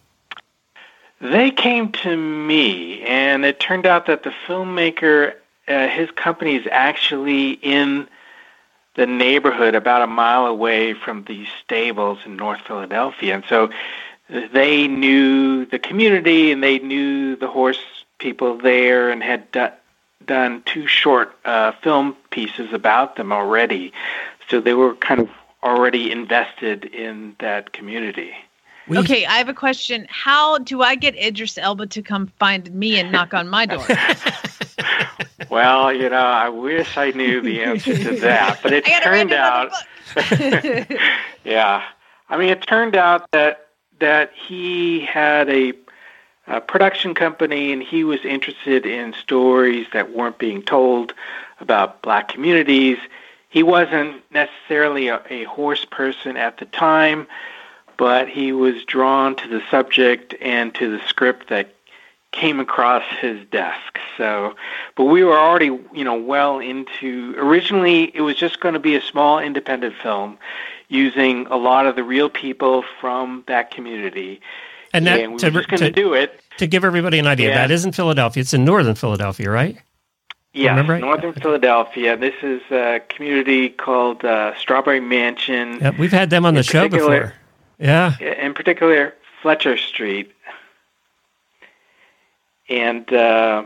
[1.21, 5.33] They came to me, and it turned out that the filmmaker,
[5.67, 8.07] uh, his company is actually in
[8.95, 13.35] the neighborhood about a mile away from these stables in North Philadelphia.
[13.35, 13.69] And so
[14.29, 17.79] they knew the community and they knew the horse
[18.17, 19.69] people there and had do-
[20.25, 23.93] done two short uh, film pieces about them already.
[24.49, 25.29] So they were kind of
[25.63, 28.33] already invested in that community.
[28.89, 30.07] We- Okay, I have a question.
[30.09, 33.85] How do I get Idris Elba to come find me and knock on my door?
[35.49, 39.71] Well, you know, I wish I knew the answer to that, but it turned out.
[41.45, 41.83] Yeah,
[42.29, 43.67] I mean, it turned out that
[43.99, 45.73] that he had a,
[46.47, 51.13] a production company, and he was interested in stories that weren't being told
[51.59, 52.97] about black communities.
[53.49, 57.25] He wasn't necessarily a, a horse person at the time,
[57.99, 61.75] but he was drawn to the subject and to the script that
[62.31, 63.99] came across his desk.
[64.17, 64.55] So,
[64.95, 67.35] but we were already, you know, well into.
[67.37, 70.37] Originally, it was just going to be a small independent film
[70.87, 74.39] using a lot of the real people from that community.
[74.93, 76.39] And that and we to, were just going to, do it.
[76.57, 77.55] to give everybody an idea, Yeah.
[77.55, 78.41] that isn't Philadelphia.
[78.41, 79.77] It's in northern Philadelphia, right?
[80.53, 81.01] Yeah, right?
[81.01, 82.17] Northern Philadelphia.
[82.17, 85.79] This is a community called uh, Strawberry Mansion.
[85.79, 87.33] Yep, we've had them on the show before.
[87.79, 88.19] Yeah.
[88.19, 90.31] in particular Fletcher Street.
[92.69, 93.63] And uh,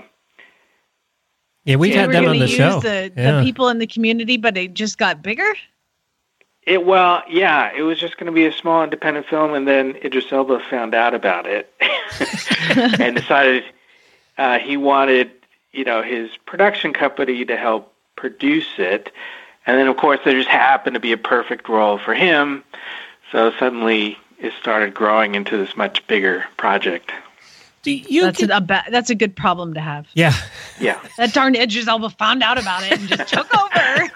[1.65, 2.80] Yeah, we've had were them on gonna the use show.
[2.80, 3.39] The, yeah.
[3.39, 5.52] the people in the community, but it just got bigger.
[6.65, 9.97] it well, yeah, it was just going to be a small independent film, and then
[10.04, 11.73] Idris Elba found out about it
[12.99, 13.63] and decided
[14.38, 15.32] uh, he wanted,
[15.71, 19.12] you know, his production company to help produce it.
[19.65, 22.63] And then, of course, there just happened to be a perfect role for him.
[23.34, 27.12] So suddenly, it started growing into this much bigger project.
[27.82, 30.08] Do you That's get- a, a ba- that's a good problem to have.
[30.13, 30.32] yeah.
[30.80, 34.10] Yeah, That darn Idris Elba found out about it and just took over.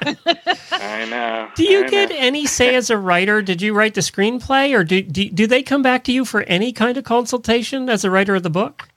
[0.72, 1.50] I know.
[1.56, 2.16] Do you I get know.
[2.18, 3.42] any say as a writer?
[3.42, 6.44] Did you write the screenplay, or do, do do they come back to you for
[6.44, 8.88] any kind of consultation as a writer of the book?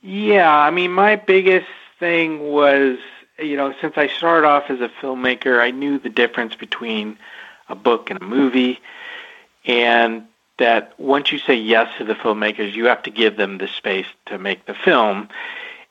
[0.00, 1.66] Yeah, I mean, my biggest
[1.98, 2.98] thing was,
[3.38, 7.18] you know, since I started off as a filmmaker, I knew the difference between
[7.68, 8.80] a book and a movie,
[9.64, 10.26] and
[10.58, 14.06] that once you say yes to the filmmakers, you have to give them the space
[14.26, 15.28] to make the film.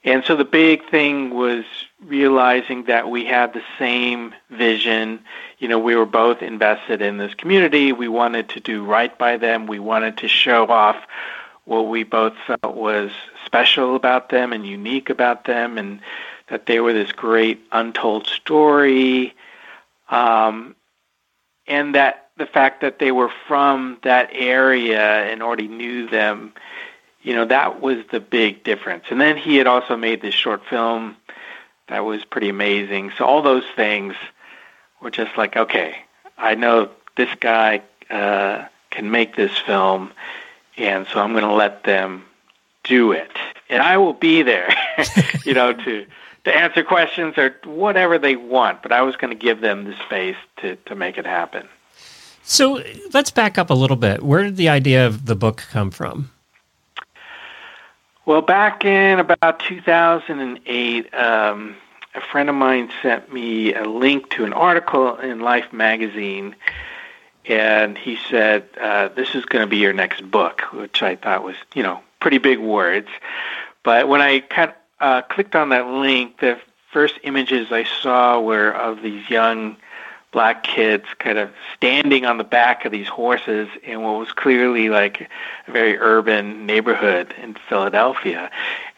[0.03, 1.63] And so the big thing was
[2.03, 5.19] realizing that we had the same vision.
[5.59, 7.91] You know, we were both invested in this community.
[7.91, 9.67] We wanted to do right by them.
[9.67, 10.97] We wanted to show off
[11.65, 13.11] what we both felt was
[13.45, 15.99] special about them and unique about them, and
[16.47, 19.35] that they were this great untold story.
[20.09, 20.75] Um,
[21.67, 26.53] and that the fact that they were from that area and already knew them,
[27.21, 29.05] you know, that was the big difference.
[29.09, 31.15] And then he had also made this short film
[31.87, 33.11] that was pretty amazing.
[33.17, 34.15] So all those things
[35.01, 35.97] were just like, okay,
[36.37, 40.11] I know this guy uh, can make this film,
[40.77, 42.23] and so I'm going to let them
[42.83, 43.31] do it,
[43.69, 44.73] and I will be there,
[45.45, 46.05] you know, to
[46.43, 48.81] to answer questions or whatever they want.
[48.81, 51.67] But I was going to give them the space to to make it happen.
[52.43, 54.23] So let's back up a little bit.
[54.23, 56.31] Where did the idea of the book come from?
[58.25, 61.75] Well, back in about 2008, um,
[62.13, 66.55] a friend of mine sent me a link to an article in Life magazine,
[67.45, 71.43] and he said, uh, "This is going to be your next book," which I thought
[71.43, 73.07] was, you know, pretty big words.
[73.83, 74.43] But when I
[74.99, 76.59] uh, clicked on that link, the
[76.91, 79.77] first images I saw were of these young
[80.31, 84.89] black kids kind of standing on the back of these horses in what was clearly
[84.89, 85.29] like
[85.67, 88.49] a very urban neighborhood in Philadelphia.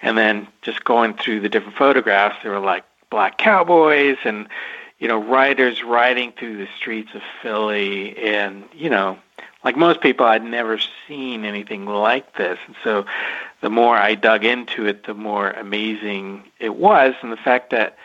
[0.02, 4.48] And then just going through the different photographs, there were like black cowboys and,
[5.00, 9.18] you know, riders riding through the streets of Philly and, you know,
[9.64, 12.60] like most people, I'd never seen anything like this.
[12.68, 13.06] And so
[13.62, 17.16] the more I dug into it, the more amazing it was.
[17.22, 17.98] And the fact that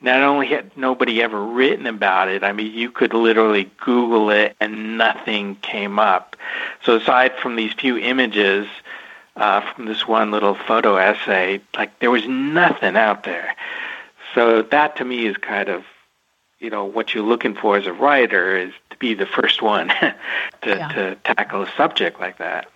[0.00, 4.56] not only had nobody ever written about it, I mean, you could literally Google it
[4.60, 6.36] and nothing came up.
[6.84, 8.68] So aside from these few images
[9.36, 13.54] uh, from this one little photo essay, like there was nothing out there.
[14.34, 15.84] So that to me is kind of,
[16.60, 19.88] you know, what you're looking for as a writer is to be the first one
[19.98, 20.14] to,
[20.64, 20.88] Yeah.
[20.88, 22.68] to tackle a subject like that.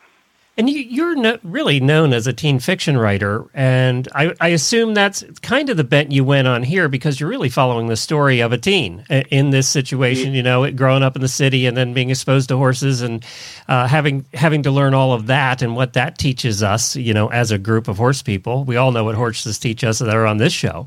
[0.58, 4.92] And you, you're no, really known as a teen fiction writer, and I, I assume
[4.92, 8.40] that's kind of the bent you went on here because you're really following the story
[8.40, 10.34] of a teen in this situation.
[10.34, 13.24] You know, growing up in the city and then being exposed to horses and
[13.68, 16.96] uh, having having to learn all of that and what that teaches us.
[16.96, 20.00] You know, as a group of horse people, we all know what horses teach us
[20.00, 20.86] that are on this show,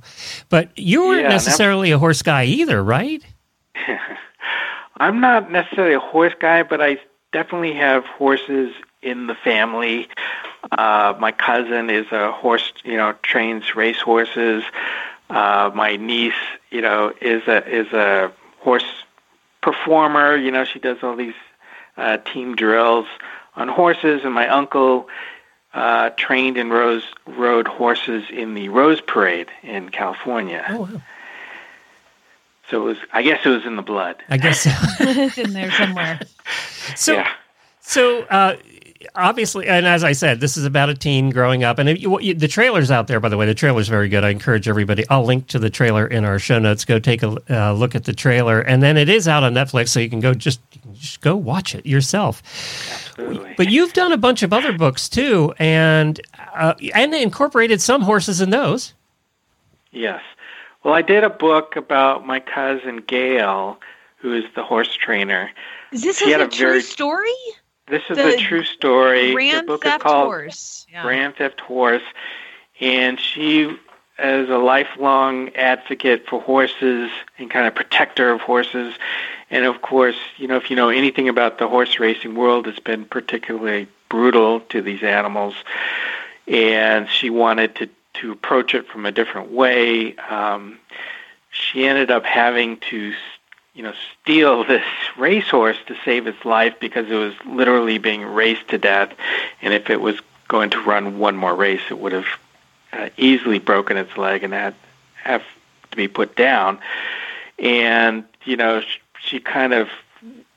[0.50, 3.24] but you weren't Yeah, necessarily a horse guy either, right?
[4.98, 7.00] I'm not necessarily a horse guy, but I
[7.34, 8.72] definitely have horses
[9.06, 10.10] in the family.
[10.72, 14.64] Uh, my cousin is a horse, you know, trains race horses.
[15.30, 16.34] Uh, my niece,
[16.72, 18.86] you know, is a is a horse
[19.62, 20.36] performer.
[20.36, 21.36] You know, she does all these
[21.98, 23.06] uh, team drills
[23.56, 25.08] on horses, and my uncle
[25.74, 30.66] uh, trained and rose rode horses in the Rose Parade in California.
[30.70, 31.02] Oh, wow.
[32.70, 34.24] So it was, I guess, it was in the blood.
[34.28, 34.72] I guess so.
[35.00, 36.20] it's in there somewhere.
[36.96, 37.30] so yeah.
[37.82, 38.56] So uh,
[39.16, 42.20] obviously, and as I said, this is about a teen growing up, and if you,
[42.20, 43.20] you, the trailer's out there.
[43.20, 44.24] By the way, the trailer's very good.
[44.24, 45.04] I encourage everybody.
[45.10, 46.86] I'll link to the trailer in our show notes.
[46.86, 49.90] Go take a uh, look at the trailer, and then it is out on Netflix,
[49.90, 50.60] so you can go just
[50.94, 52.42] just go watch it yourself.
[53.18, 53.54] Absolutely.
[53.58, 56.20] But you've done a bunch of other books too, and
[56.56, 58.94] uh, and incorporated some horses in those.
[59.92, 60.22] Yes.
[60.84, 63.80] Well, I did a book about my cousin Gail,
[64.18, 65.50] who is the horse trainer.
[65.92, 67.30] Is this She is had a a true very- story?
[67.88, 69.34] This is The a true story.
[69.34, 70.88] Grand the book Theft is called Horse.
[70.92, 71.04] Yeah.
[71.04, 72.04] Grand Theft Horse,
[72.80, 73.78] and she,
[74.18, 78.96] is a lifelong advocate for horses and kind of protector of horses,
[79.52, 82.80] and of course, you know, if you know anything about the horse racing world, it's
[82.80, 85.56] been particularly brutal to these animals,
[86.48, 90.16] and she wanted to to approach it from a different way.
[90.16, 90.80] Um,
[91.50, 93.14] she ended up having to
[93.76, 94.86] you know, steal this
[95.18, 99.14] racehorse to save its life because it was literally being raced to death.
[99.62, 102.28] And if it was going to run one more race, it would have
[102.94, 104.74] uh, easily broken its leg and had
[105.22, 105.44] have
[105.92, 106.80] to be put down.
[107.60, 109.90] And you know, sh- she kind of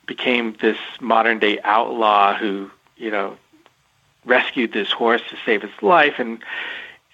[0.06, 3.36] became this modern day outlaw who you know
[4.24, 6.38] rescued this horse to save its life and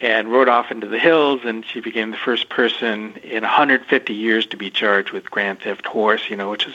[0.05, 4.45] and rode off into the hills and she became the first person in 150 years
[4.45, 6.75] to be charged with grand theft horse you know which is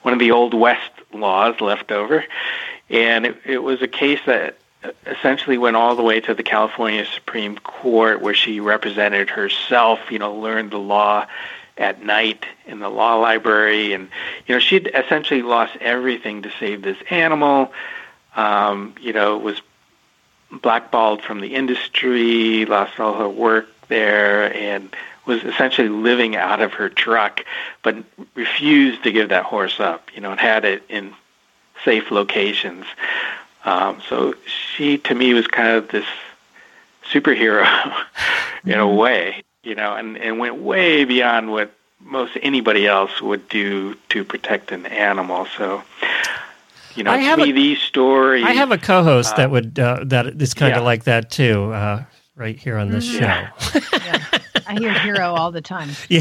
[0.00, 2.24] one of the old west laws left over.
[2.88, 4.56] And it, it was a case that
[5.06, 10.18] essentially went all the way to the California Supreme Court where she represented herself you
[10.18, 11.26] know learned the law
[11.76, 13.92] at night in the law library.
[13.92, 14.08] And
[14.46, 17.72] you know she'd essentially lost everything to save this animal.
[18.36, 19.60] Um, you know was
[20.50, 24.94] blackballed from the industry, lost all her work there, and
[25.26, 27.44] was essentially living out of her truck,
[27.82, 27.96] but
[28.34, 30.10] refused to give that horse up.
[30.14, 31.14] You know, and had it in
[31.84, 32.84] safe locations.
[33.64, 36.06] Um, so she, to me, was kind of this
[37.10, 37.66] superhero
[38.64, 39.42] in a way.
[39.62, 44.72] You know, and and went way beyond what most anybody else would do to protect
[44.72, 45.46] an animal.
[45.56, 45.82] So.
[46.96, 48.44] You know, I have me, a- these stories.
[48.44, 50.84] I have a co-host that would uh, that is kind of yeah.
[50.84, 52.04] like that too, uh,
[52.36, 53.50] right here on this Yeah.
[53.58, 53.80] show.
[54.04, 54.24] Yeah.
[54.66, 55.90] I hear hero all the time.
[56.08, 56.20] yeah,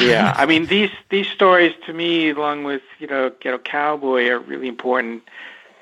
[0.00, 0.34] yeah.
[0.36, 4.68] I mean these these stories to me, along with you know Ghetto Cowboy, are really
[4.68, 5.22] important.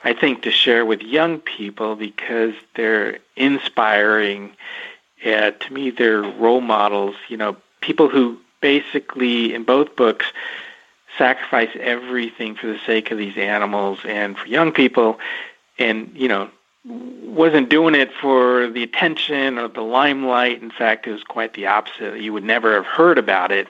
[0.05, 4.53] I think to share with young people because they're inspiring.
[5.25, 7.15] Uh, to me, they're role models.
[7.29, 10.27] You know, people who basically in both books
[11.19, 15.19] sacrifice everything for the sake of these animals and for young people,
[15.79, 16.51] and you know
[16.85, 20.63] wasn't doing it for the attention or the limelight.
[20.63, 22.21] In fact, it was quite the opposite.
[22.21, 23.69] You would never have heard about it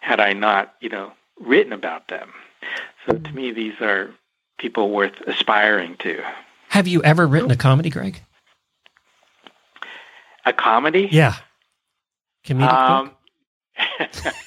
[0.00, 2.32] had I not, you know, written about them.
[3.06, 4.10] So to me, these are
[4.58, 6.22] people worth aspiring to.
[6.70, 8.20] Have you ever written a comedy, Greg?
[10.44, 11.08] A comedy?
[11.10, 11.34] Yeah.
[12.44, 13.12] Comedic book?
[13.98, 14.32] Um,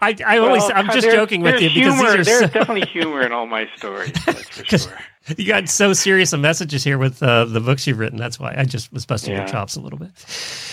[0.00, 2.24] I, I always, Well, I'm just there- joking with there's you because humor, these are
[2.24, 4.12] there's so, definitely humor in all my stories.
[4.26, 4.98] That's for 'Cause- sure.
[5.36, 8.16] you got so serious of messages here with uh, the books you've written.
[8.18, 10.08] That's why I just was busting your chops a little bit.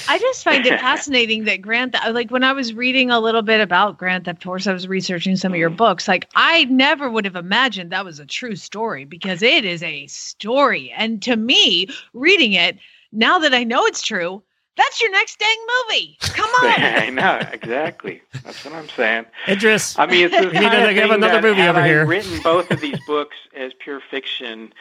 [0.08, 3.42] I just find it fascinating that Grand, Th- like when I was reading a little
[3.42, 6.08] bit about Grand Theft Horse, I was researching some of your books.
[6.08, 10.08] Like I never would have imagined that was a true story because it is a
[10.08, 10.90] story.
[10.96, 12.78] And to me, reading it
[13.12, 14.42] now that I know it's true,
[14.78, 15.58] that's your next dang
[15.90, 16.18] movie.
[16.22, 16.82] Come on.
[16.82, 18.22] I know exactly.
[18.44, 19.26] That's what I'm saying.
[19.48, 21.80] Idris, I mean, it's the We need kind to of have another movie had over
[21.80, 22.06] I here.
[22.06, 24.74] written both of these books as pure fiction,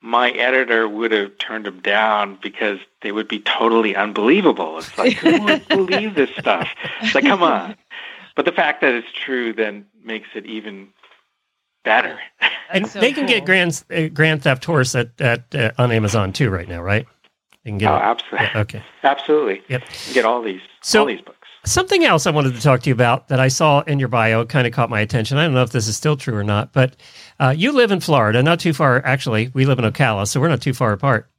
[0.00, 4.78] my editor would have turned them down because they would be totally unbelievable.
[4.78, 6.68] It's like who would believe this stuff?
[7.00, 7.76] It's like, come on.
[8.34, 10.88] But the fact that it's true then makes it even
[11.84, 12.18] better.
[12.72, 13.44] and so they can get.
[13.44, 17.06] Grand uh, Grand Theft Horse at, at uh, on Amazon too right now, right?
[17.64, 18.82] They can get oh, absolutely, Yeah, okay.
[19.04, 19.62] absolutely.
[19.68, 19.82] Yep.
[20.14, 21.38] Get all these, So- all these books.
[21.64, 24.44] Something else I wanted to talk to you about that I saw in your bio
[24.44, 25.38] kind of caught my attention.
[25.38, 26.96] I don't know if this is still true or not, but
[27.38, 29.00] uh, you live in Florida, not too far.
[29.06, 31.30] Actually, we live in Ocala, so we're not too far apart.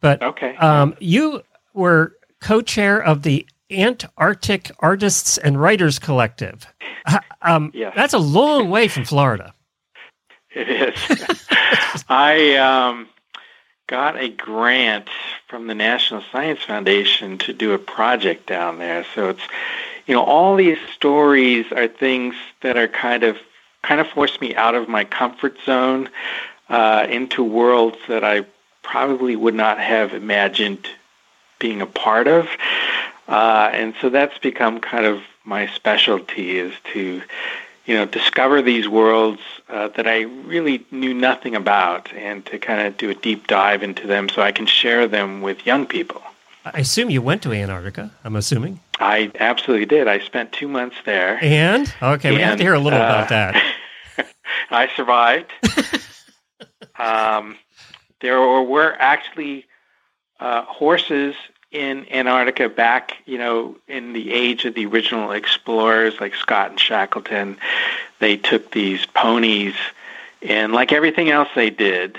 [0.00, 0.56] But Okay.
[0.56, 1.42] um, you
[1.74, 6.66] were co-chair of the Antarctic Artists and Writers Collective.
[7.42, 7.92] Um, Yes.
[7.94, 9.52] That's a long way from Florida.
[10.54, 11.46] It is.
[12.08, 13.08] I um,
[13.86, 15.08] got a grant
[15.46, 19.06] from the National Science Foundation to do a project down there.
[19.14, 19.42] So it's,
[20.06, 23.38] you know, all these stories are things that are kind of
[23.82, 26.08] kind of forced me out of my comfort zone
[26.68, 28.44] uh, into worlds that I
[28.82, 30.88] probably would not have imagined
[31.60, 32.48] being a part of.
[33.28, 37.22] Uh, and so that's become kind of my specialty is to
[37.86, 42.86] you know, discover these worlds uh, that I really knew nothing about and to kind
[42.86, 46.22] of do a deep dive into them so I can share them with young people.
[46.64, 48.10] I assume you went to Antarctica.
[48.24, 48.80] I'm assuming.
[48.98, 50.08] I absolutely did.
[50.08, 51.38] I spent two months there.
[51.40, 53.76] And okay, we have to hear a little uh, about that.
[54.70, 55.52] I survived.
[56.98, 57.56] um,
[58.20, 59.66] there were, were actually
[60.40, 61.36] uh, horses
[61.76, 66.80] in Antarctica back, you know, in the age of the original explorers like Scott and
[66.80, 67.58] Shackleton.
[68.18, 69.74] They took these ponies,
[70.40, 72.18] and like everything else they did,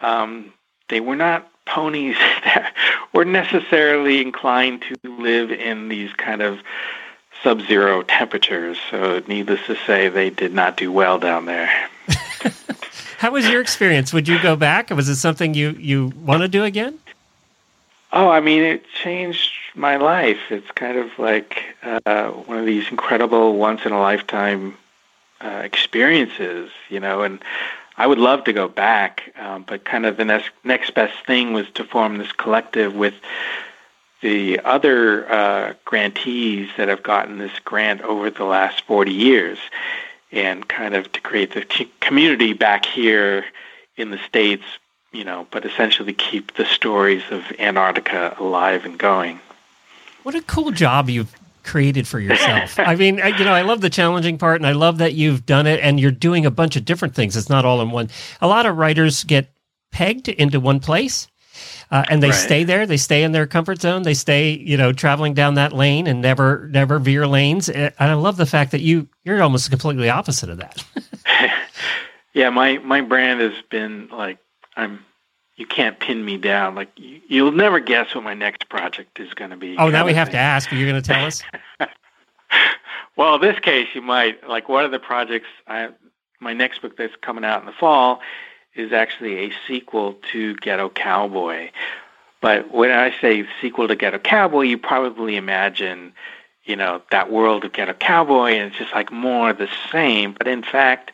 [0.00, 0.52] um,
[0.88, 2.74] they were not ponies that
[3.12, 6.58] were necessarily inclined to live in these kind of
[7.44, 8.76] sub-zero temperatures.
[8.90, 11.70] So, needless to say, they did not do well down there.
[13.18, 14.12] How was your experience?
[14.12, 14.90] Would you go back?
[14.90, 16.98] Was it something you you want to do again?
[18.16, 20.38] Oh, I mean, it changed my life.
[20.48, 24.76] It's kind of like uh, one of these incredible, once in a lifetime
[25.40, 27.22] uh, experiences, you know.
[27.22, 27.42] And
[27.96, 31.54] I would love to go back, um, but kind of the next next best thing
[31.54, 33.14] was to form this collective with
[34.20, 39.58] the other uh, grantees that have gotten this grant over the last 40 years,
[40.30, 43.44] and kind of to create the community back here
[43.96, 44.64] in the states
[45.14, 49.40] you know, but essentially keep the stories of Antarctica alive and going.
[50.24, 52.78] What a cool job you've created for yourself.
[52.78, 55.46] I mean, I, you know, I love the challenging part, and I love that you've
[55.46, 57.36] done it, and you're doing a bunch of different things.
[57.36, 58.10] It's not all in one.
[58.40, 59.50] A lot of writers get
[59.92, 61.28] pegged into one place.
[61.90, 62.34] Uh, and they Right.
[62.34, 62.86] stay there.
[62.86, 64.02] They stay in their comfort zone.
[64.02, 67.68] They stay, you know, traveling down that lane and never, never veer lanes.
[67.68, 70.82] And I love the fact that you, you're almost completely opposite of that.
[72.32, 74.38] Yeah, my my brand has been like
[74.76, 75.04] I'm.
[75.56, 76.74] You can't pin me down.
[76.74, 79.76] Like you, you'll never guess what my next project is going to be.
[79.78, 80.72] Oh, now we have to ask.
[80.72, 81.42] Are you going to tell us?
[83.16, 85.46] Well, in this case, you might like one of the projects.
[85.66, 85.90] I
[86.40, 88.20] my next book that's coming out in the fall
[88.74, 91.70] is actually a sequel to Ghetto Cowboy.
[92.40, 96.12] But when I say sequel to Ghetto Cowboy, you probably imagine,
[96.64, 100.34] you know, that world of Ghetto Cowboy, and it's just like more of the same.
[100.36, 101.12] But in fact,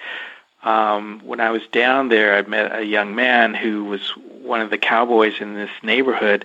[0.62, 4.10] um, when I was down there, I met a young man who was
[4.42, 6.44] one of the cowboys in this neighborhood,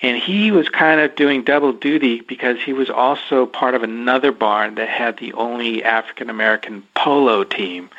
[0.00, 4.32] and he was kind of doing double duty because he was also part of another
[4.32, 7.90] barn that had the only African American polo team.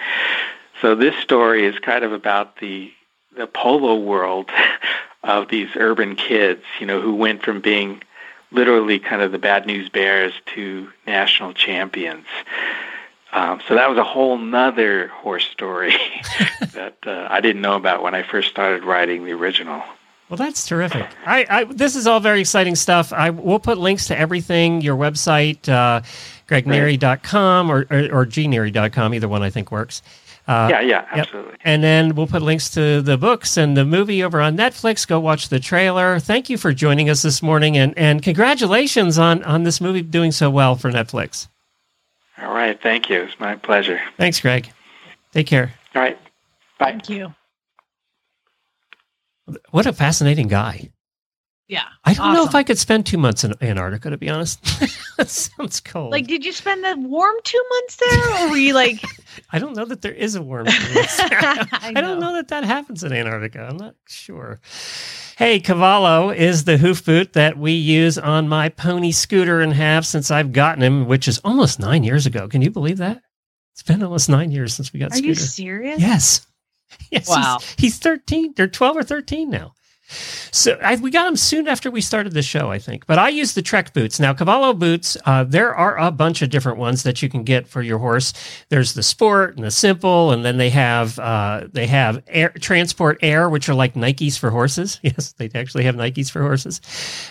[0.81, 2.91] So this story is kind of about the
[3.35, 4.49] the polo world
[5.23, 8.03] of these urban kids, you know, who went from being
[8.51, 12.27] literally kind of the bad news bears to national champions.
[13.33, 15.93] Um, so that was a whole nother horse story
[16.73, 19.81] that uh, I didn't know about when I first started writing the original.
[20.29, 21.05] Well, that's terrific.
[21.25, 23.11] I, I this is all very exciting stuff.
[23.11, 26.01] I we'll put links to everything, your website, uh,
[26.47, 29.13] gregneri.com or, or, or gneri.com.
[29.13, 30.01] Either one I think works.
[30.47, 31.25] Uh, yeah, yeah, Yep.
[31.25, 31.55] absolutely.
[31.63, 35.07] And then we'll put links to the books and the movie over on Netflix.
[35.07, 36.19] Go watch the trailer.
[36.19, 40.33] Thank you for joining us this morning, and, and congratulations on, on this movie doing
[40.33, 41.47] so well for Netflix.
[42.43, 42.79] All right.
[42.81, 43.21] Thank you.
[43.21, 44.01] It's my pleasure.
[44.17, 44.69] Thanks, Greg.
[45.31, 45.73] Take care.
[45.95, 46.19] All right.
[46.77, 46.91] Bye.
[46.91, 47.33] Thank you.
[49.71, 50.91] What a fascinating guy.
[51.67, 51.83] Yeah.
[52.03, 52.53] I don't know if.
[52.53, 54.61] I could spend two months in Antarctica, to be honest.
[55.17, 56.11] that sounds cold.
[56.11, 59.01] Like, did you spend the warm two months there, or were you like?
[59.51, 61.19] I don't know that there is a warm place.
[61.19, 63.67] I, I don't know that that happens in Antarctica.
[63.69, 64.59] I'm not sure.
[65.37, 70.05] Hey, Cavallo is the hoof boot that we use on my pony scooter and have
[70.05, 72.47] since I've gotten him, which is almost nine years ago.
[72.47, 73.21] Can you believe that?
[73.73, 75.27] It's been almost nine years since we got Are scooter.
[75.29, 75.99] you serious?
[75.99, 76.47] Yes.
[77.09, 77.27] Yes.
[77.27, 77.57] Wow.
[77.59, 79.73] He's, he's 13 or 12 or 13 now.
[80.51, 83.05] So I, we got them soon after we started the show, I think.
[83.05, 84.19] But I use the Trek boots.
[84.19, 87.67] Now, Cavallo boots, uh, there are a bunch of different ones that you can get
[87.67, 88.33] for your horse.
[88.69, 93.19] There's the Sport and the Simple, and then they have uh, they have air, Transport
[93.21, 94.99] Air, which are like Nikes for horses.
[95.13, 96.81] Yes, they actually have Nikes for horses.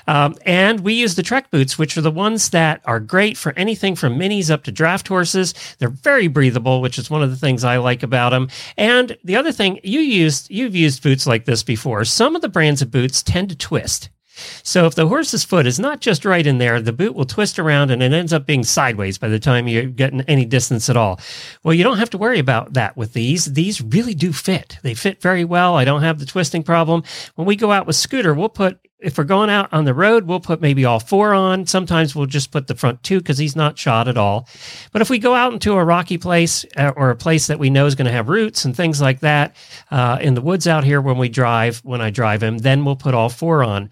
[0.06, 3.52] Um, and we use the Trek boots, which are the ones that are great for
[3.56, 5.54] anything from minis up to draft horses.
[5.78, 8.48] They're very breathable, which is one of the things I like about them.
[8.76, 12.04] And the other thing you used, you've used boots like this before.
[12.04, 14.08] Some of the brands of boots tend to twist.
[14.62, 17.58] So if the horse's foot is not just right in there, the boot will twist
[17.58, 20.96] around and it ends up being sideways by the time you're getting any distance at
[20.96, 21.20] all.
[21.62, 23.52] Well, you don't have to worry about that with these.
[23.52, 24.78] These really do fit.
[24.82, 25.76] They fit very well.
[25.76, 27.02] I don't have the twisting problem.
[27.34, 30.26] When we go out with scooter, we'll put if we're going out on the road,
[30.26, 31.66] we'll put maybe all four on.
[31.66, 34.48] Sometimes we'll just put the front two because he's not shot at all.
[34.92, 37.70] But if we go out into a rocky place uh, or a place that we
[37.70, 39.56] know is going to have roots and things like that
[39.90, 42.96] uh, in the woods out here when we drive, when I drive him, then we'll
[42.96, 43.90] put all four on.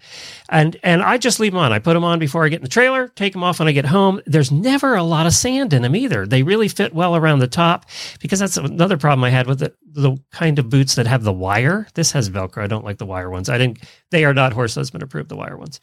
[0.49, 1.71] And and I just leave them on.
[1.73, 3.71] I put them on before I get in the trailer, take them off when I
[3.71, 4.21] get home.
[4.25, 6.25] There's never a lot of sand in them either.
[6.25, 7.85] They really fit well around the top
[8.19, 11.33] because that's another problem I had with the, the kind of boots that have the
[11.33, 11.87] wire.
[11.93, 12.63] This has Velcro.
[12.63, 13.49] I don't like the wire ones.
[13.49, 13.79] I didn't.
[14.09, 15.29] They are not horse husband approved.
[15.29, 15.79] The wire ones,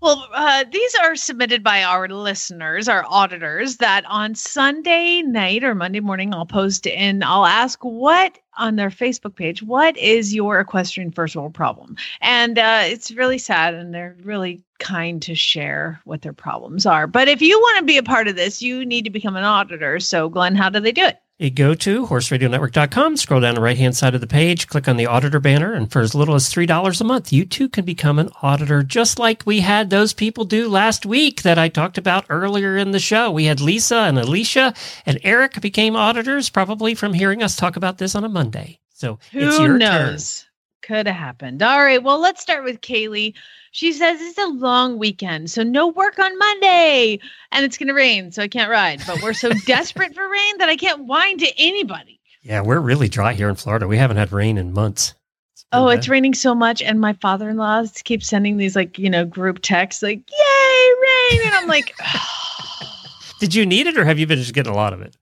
[0.00, 5.74] Well, uh, these are submitted by our listeners, our auditors, that on Sunday night or
[5.74, 10.60] Monday morning, I'll post in, I'll ask what on their Facebook page, what is your
[10.60, 11.96] equestrian first world problem?
[12.20, 17.06] And uh, it's really sad, and they're really kind to share what their problems are.
[17.06, 19.44] But if you want to be a part of this, you need to become an
[19.44, 20.00] auditor.
[20.00, 21.18] So, Glenn, how do they do it?
[21.44, 24.96] You go to horseradionetwork.com, scroll down the right hand side of the page, click on
[24.96, 28.18] the auditor banner, and for as little as $3 a month, you too can become
[28.18, 32.24] an auditor, just like we had those people do last week that I talked about
[32.30, 33.30] earlier in the show.
[33.30, 34.72] We had Lisa and Alicia,
[35.04, 38.80] and Eric became auditors, probably from hearing us talk about this on a Monday.
[38.94, 40.46] So it's Who your knows?
[40.86, 41.62] Could have happened.
[41.62, 42.02] All right.
[42.02, 43.34] Well, let's start with Kaylee.
[43.70, 47.18] She says it's a long weekend, so no work on Monday,
[47.50, 49.02] and it's going to rain, so I can't ride.
[49.06, 52.20] But we're so desperate for rain that I can't whine to anybody.
[52.42, 53.88] Yeah, we're really dry here in Florida.
[53.88, 55.14] We haven't had rain in months.
[55.54, 55.98] It's Oh, bad.
[55.98, 60.02] it's raining so much, and my father-in-law keeps sending these like you know group texts
[60.02, 61.96] like "Yay, rain!" and I'm like,
[63.40, 65.16] Did you need it, or have you been just getting a lot of it?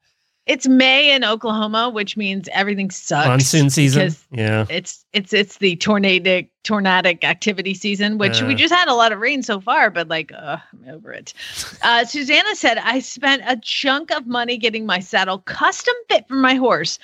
[0.46, 3.28] It's May in Oklahoma, which means everything sucks.
[3.28, 4.12] Monsoon season.
[4.32, 4.66] Yeah.
[4.68, 8.56] it's it's it's the tornadic tornadic activity season which we Uh.
[8.56, 11.34] just had a lot of rain so far but like uh, i'm over it
[11.82, 16.34] uh, susanna said i spent a chunk of money getting my saddle custom fit for
[16.34, 17.00] my horse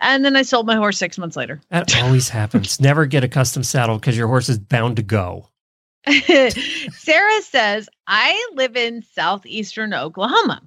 [0.00, 2.80] and then i sold my horse six months later That always happens.
[2.80, 5.48] Never get a custom saddle because your horse is bound to go.
[6.06, 10.60] sarah says i live in southeastern oklahoma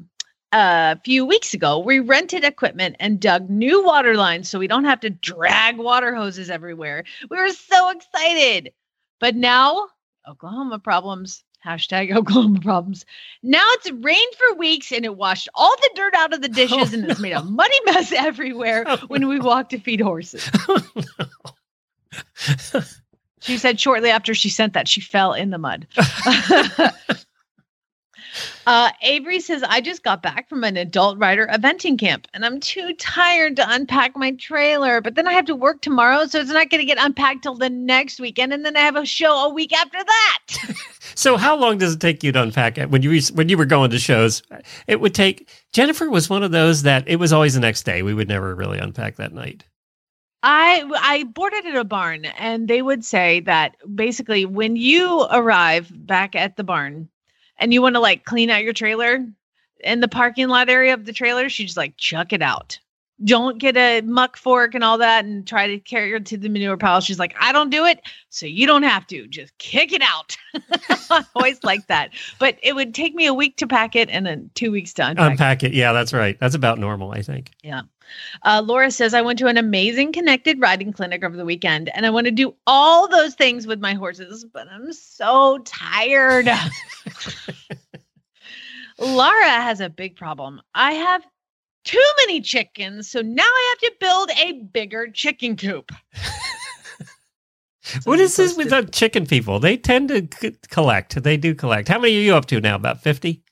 [0.52, 4.86] a few weeks ago, we rented equipment and dug new water lines so we don't
[4.86, 7.04] have to drag water hoses everywhere.
[7.30, 8.72] We were so excited.
[9.20, 9.88] But now,
[10.28, 11.44] Oklahoma problems.
[11.66, 13.06] Hashtag Oklahoma problems.
[13.44, 16.94] Now it's rained for weeks and it washed all the dirt out of the dishes
[16.94, 20.50] Oh, and it's made a muddy mess everywhere Oh, when we walk to feed horses.
[22.74, 22.84] Oh,
[23.40, 25.88] she said shortly after she sent that, she fell in the mud.
[28.68, 32.60] Uh, Avery says, I just got back from an adult rider eventing camp and I'm
[32.60, 35.02] too tired to unpack my trailer.
[35.02, 37.56] But then I have to work tomorrow, so it's not going to get unpacked till
[37.56, 38.54] the next weekend.
[38.54, 40.40] And then I have a show a week after that.
[41.16, 43.66] So how long does it take you to unpack it when you when you were
[43.66, 44.44] going to shows?
[44.88, 48.02] It would take Jennifer was one of those that it was always the next day.
[48.02, 49.66] We would never really unpack that night.
[50.44, 55.92] I I boarded at a barn and they would say that basically when you arrive
[55.94, 57.10] back at the barn
[57.62, 59.26] and you want to like clean out your trailer
[59.84, 62.80] in the parking lot area of the trailer, she just like chuck it out.
[63.24, 66.50] Don't get a muck fork and all that and try to carry it to the
[66.50, 67.02] manure pile.
[67.02, 69.28] She's like, I don't do it, so you don't have to.
[69.28, 70.36] Just kick it out.
[71.36, 72.10] Always like that.
[72.40, 75.08] But it would take me a week to pack it and then two weeks to
[75.08, 75.32] unpack.
[75.32, 75.74] Unpack it.
[75.74, 76.40] Yeah, that's right.
[76.40, 77.52] That's about normal, I think.
[77.62, 77.82] Yeah.
[78.44, 82.06] Uh, Laura says, I went to an amazing connected riding clinic over the weekend and
[82.06, 86.50] I want to do all those things with my horses, but I'm so tired.
[89.00, 90.62] Laura has a big problem.
[90.76, 91.24] I have
[91.84, 95.92] too many chickens, so now I have to build a bigger chicken coop.
[98.04, 99.60] what is this with the chicken people?
[99.60, 101.22] They tend to c- collect.
[101.24, 101.88] They do collect.
[101.88, 102.76] How many are you up to now?
[102.76, 103.44] About 50?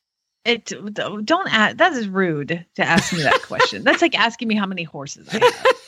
[0.50, 1.78] It don't ask.
[1.78, 3.84] That is rude to ask me that question.
[3.84, 5.38] That's like asking me how many horses I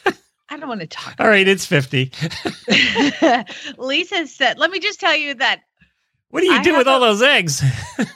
[0.05, 0.17] have.
[0.49, 1.15] I don't want to talk.
[1.19, 2.11] All right, it's 50.
[3.77, 5.61] Lisa said, "Let me just tell you that,
[6.29, 7.61] What do you I do with all a- those eggs?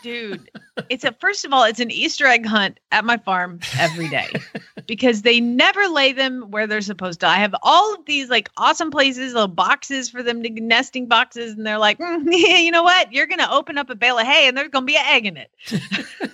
[0.04, 0.50] dude.
[0.89, 4.28] It's a first of all, it's an Easter egg hunt at my farm every day
[4.88, 7.28] because they never lay them where they're supposed to.
[7.28, 11.54] I have all of these like awesome places, little boxes for them to nesting boxes,
[11.54, 13.12] and they're like, "Mm, you know what?
[13.12, 15.38] You're gonna open up a bale of hay, and there's gonna be an egg in
[15.38, 15.52] it."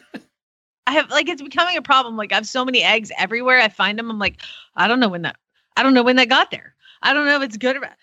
[0.87, 2.17] I have like it's becoming a problem.
[2.17, 3.59] Like I have so many eggs everywhere.
[3.59, 4.09] I find them.
[4.09, 4.41] I'm like,
[4.75, 5.37] I don't know when that.
[5.77, 6.75] I don't know when that got there.
[7.01, 7.95] I don't know if it's good or bad.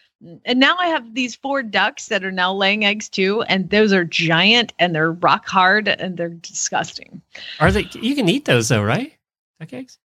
[0.44, 3.92] And now I have these four ducks that are now laying eggs too, and those
[3.92, 7.22] are giant and they're rock hard and they're disgusting.
[7.60, 7.88] Are they?
[7.92, 9.12] You can eat those though, right?
[9.60, 9.98] Duck eggs?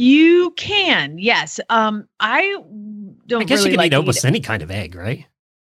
[0.00, 1.58] You can, yes.
[1.68, 2.56] Um, I
[3.26, 3.42] don't.
[3.42, 5.26] I guess really you can like eat almost any kind of egg, right?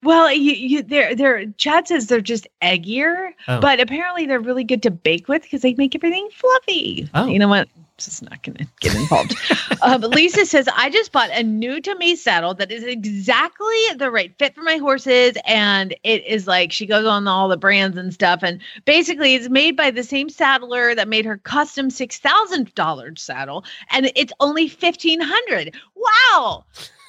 [0.06, 3.60] Well, you, you, they're they're Chad says they're just eggier, Oh.
[3.60, 7.10] but apparently they're really good to bake with because they make everything fluffy.
[7.14, 7.26] Oh.
[7.26, 7.68] You know what?
[7.98, 9.36] Just not going to get involved.
[9.82, 13.74] uh, but Lisa says I just bought a new to me saddle that is exactly
[13.98, 17.56] the right fit for my horses, and it is like she goes on all the
[17.58, 21.90] brands and stuff, and basically it's made by the same saddler that made her custom
[21.90, 25.74] six thousand dollars saddle, and it's only fifteen hundred.
[25.96, 26.66] Wow.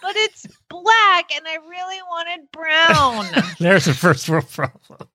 [0.06, 3.26] But it's black and I really wanted brown.
[3.58, 5.08] There's a first world problem.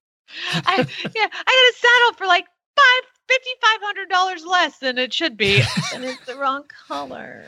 [0.54, 4.98] I, yeah, I got a saddle for like five fifty five hundred dollars less than
[4.98, 5.62] it should be,
[5.94, 7.46] and it's the wrong color.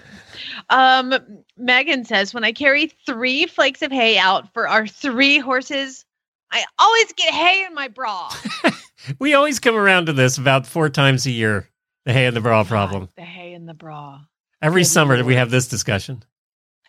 [0.70, 1.16] Um,
[1.58, 6.06] Megan says when I carry three flakes of hay out for our three horses,
[6.50, 8.32] I always get hay in my bra.
[9.20, 11.70] We always come around to this about four times a year.
[12.06, 13.10] The hay and the bra problem.
[13.18, 14.22] The hay in the bra.
[14.62, 16.24] Every Good summer we have this discussion.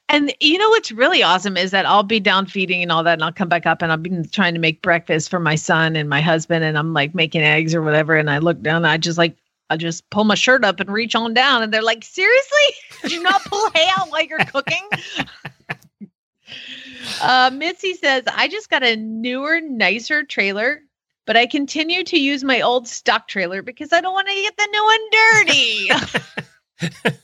[0.09, 3.15] And you know what's really awesome is that I'll be down feeding and all that,
[3.15, 5.97] and I'll come back up and I've been trying to make breakfast for my son
[5.97, 8.87] and my husband, and I'm like making eggs or whatever, and I look down, and
[8.87, 9.37] I just like
[9.71, 13.13] I just pull my shirt up and reach on down, and they're like, "Seriously, did
[13.13, 14.87] you not pull hay out while you're cooking?"
[17.23, 20.83] uh, Missy says, "I just got a newer, nicer trailer."
[21.27, 24.57] But I continue to use my old stock trailer because I don't want to get
[24.59, 25.89] the new one dirty.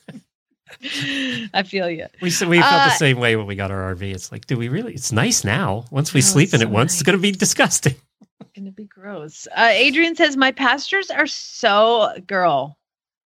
[1.53, 2.07] I feel you.
[2.21, 4.01] We we felt Uh, the same way when we got our RV.
[4.13, 4.93] It's like, do we really?
[4.93, 5.85] It's nice now.
[5.91, 7.95] Once we Oh, sleep it's in it so once, it's going to be disgusting.
[8.55, 9.47] gonna be gross.
[9.55, 12.77] Uh, Adrian says my pastures are so girl.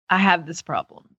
[0.09, 1.09] I have this problem.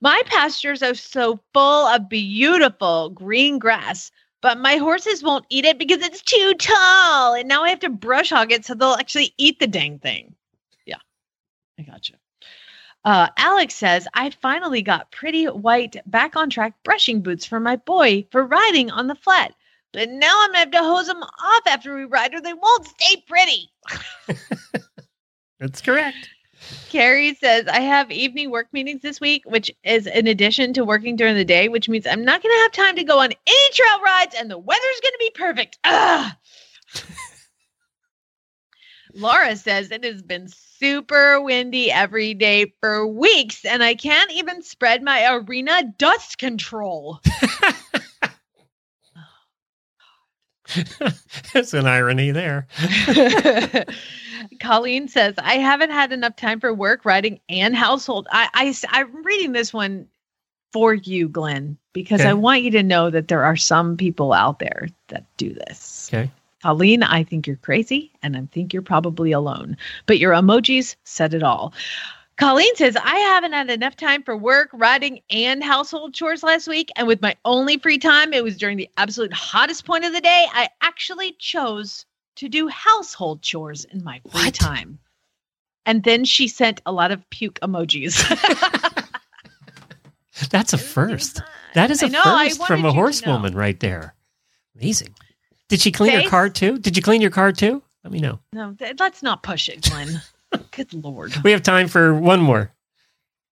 [0.00, 5.78] My pastures are so full of beautiful green grass, but my horses won't eat it
[5.78, 9.34] because it's too tall, and now I have to brush hog it so they'll actually
[9.36, 10.34] eat the dang thing.
[10.86, 10.96] Yeah,
[11.78, 12.14] I gotcha.
[13.04, 17.76] Uh, Alex says I finally got pretty white back on track brushing boots for my
[17.76, 19.54] boy for riding on the flat.
[19.92, 22.86] But now I'm gonna have to hose them off after we ride, or they won't
[22.86, 23.72] stay pretty.
[25.58, 26.28] That's correct.
[26.90, 31.16] Carrie says I have evening work meetings this week, which is in addition to working
[31.16, 34.00] during the day, which means I'm not gonna have time to go on any trail
[34.04, 35.78] rides, and the weather's gonna be perfect.
[35.84, 36.32] Ugh.
[39.14, 44.62] Laura says it has been super windy every day for weeks, and I can't even
[44.62, 47.20] spread my arena dust control.
[51.00, 51.10] Oh,
[51.52, 52.68] There's an irony there.
[54.60, 58.28] Colleen says, I haven't had enough time for work, writing, and household.
[58.30, 58.48] I,
[58.92, 60.06] I, am reading this one
[60.72, 62.30] for you, Glenn, because Okay.
[62.30, 66.08] I want you to know that there are some people out there that do this.
[66.12, 66.30] Okay.
[66.62, 71.34] Colleen, I think you're crazy, and I think you're probably alone, but your emojis said
[71.34, 71.72] it all.
[72.36, 76.90] Colleen says, I haven't had enough time for work, writing, and household chores last week.
[76.96, 80.22] And with my only free time, it was during the absolute hottest point of the
[80.22, 80.46] day.
[80.52, 82.06] I actually chose
[82.36, 84.54] to do household chores in my free What?
[84.54, 84.98] time.
[85.84, 88.16] And then she sent a lot of puke emojis.
[90.50, 91.42] That's a first.
[91.74, 94.14] That is a know, first from a horsewoman right there.
[94.76, 95.14] Amazing.
[95.70, 96.30] Did she clean her Faith?
[96.30, 96.78] car too?
[96.78, 97.80] Did you clean your car too?
[98.02, 98.40] Let me know.
[98.52, 100.20] No, th- let's not push it, Glenn.
[100.72, 101.32] Good lord.
[101.44, 102.72] We have time for one more.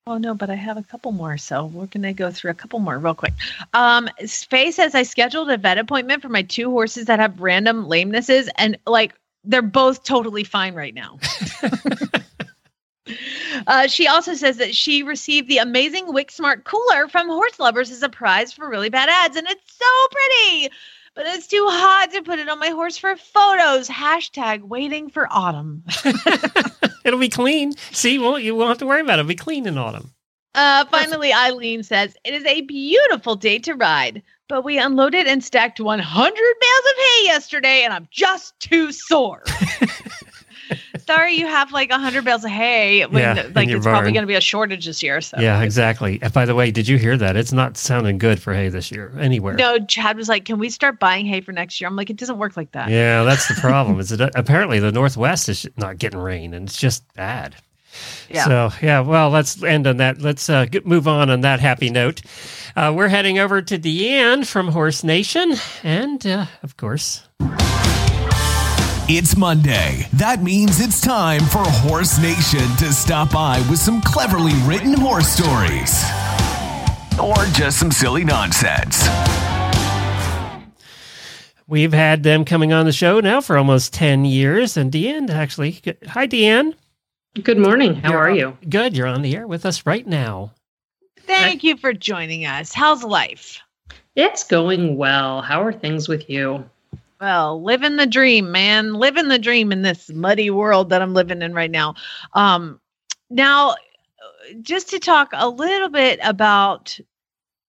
[0.08, 2.80] Oh no, but I have a couple more, so we're gonna go through a couple
[2.80, 3.34] more real quick.
[3.72, 7.86] Um, Faye says I scheduled a vet appointment for my two horses that have random
[7.86, 9.14] lamenesses, and like
[9.44, 11.18] they're both totally fine right now.
[13.66, 17.90] uh, she also says that she received the amazing Wick Smart cooler from Horse Lovers
[17.90, 20.74] as a prize for really bad ads, and it's so pretty.
[21.18, 23.88] But it's too hot to put it on my horse for photos.
[23.88, 25.82] Hashtag waiting for autumn.
[27.04, 27.72] It'll be clean.
[27.90, 29.22] See, won't you won't have to worry about it.
[29.22, 30.12] It'll be clean in autumn.
[30.54, 35.42] Uh, finally, Eileen says it is a beautiful day to ride, but we unloaded and
[35.42, 39.42] stacked 100 bales of hay yesterday, and I'm just too sore.
[41.08, 44.26] Sorry, you have like 100 bales of hay when Yeah, like it's probably going to
[44.26, 45.22] be a shortage this year.
[45.22, 46.18] So Yeah, exactly.
[46.20, 47.34] And by the way, did you hear that?
[47.34, 49.54] It's not sounding good for hay this year anywhere.
[49.54, 52.18] No, Chad was like, "Can we start buying hay for next year?" I'm like, "It
[52.18, 53.98] doesn't work like that." Yeah, that's the problem.
[53.98, 57.56] is that apparently the Northwest is not getting rain, and it's just bad.
[58.28, 58.44] Yeah.
[58.44, 60.20] So yeah, well, let's end on that.
[60.20, 62.20] Let's uh, get, move on on that happy note.
[62.76, 67.26] Uh, we're heading over to Deanne from Horse Nation, and uh, of course,
[69.10, 70.06] It's Monday.
[70.12, 75.28] That means it's time for Horse Nation to stop by with some cleverly written horse
[75.28, 76.04] stories.
[77.18, 79.08] Or just some silly nonsense.
[81.66, 85.80] we've had them coming on the show now for almost ten years, and Deanne actually.
[86.08, 86.74] Hi, Deanne.
[87.42, 87.94] Good morning.
[87.94, 88.58] How You're are on- you?
[88.68, 88.96] Good.
[88.96, 90.52] You're on the air with us right now.
[91.26, 92.72] Thank you for joining us.
[92.74, 93.58] How's life?
[94.16, 95.40] It's going well.
[95.42, 96.68] How are things with you?
[97.20, 98.94] Well, living the dream, man.
[98.94, 101.94] Living the dream in this muddy world that I'm living in right now.
[102.32, 102.80] Um,
[103.30, 103.74] now,
[104.62, 106.98] just to talk a little bit about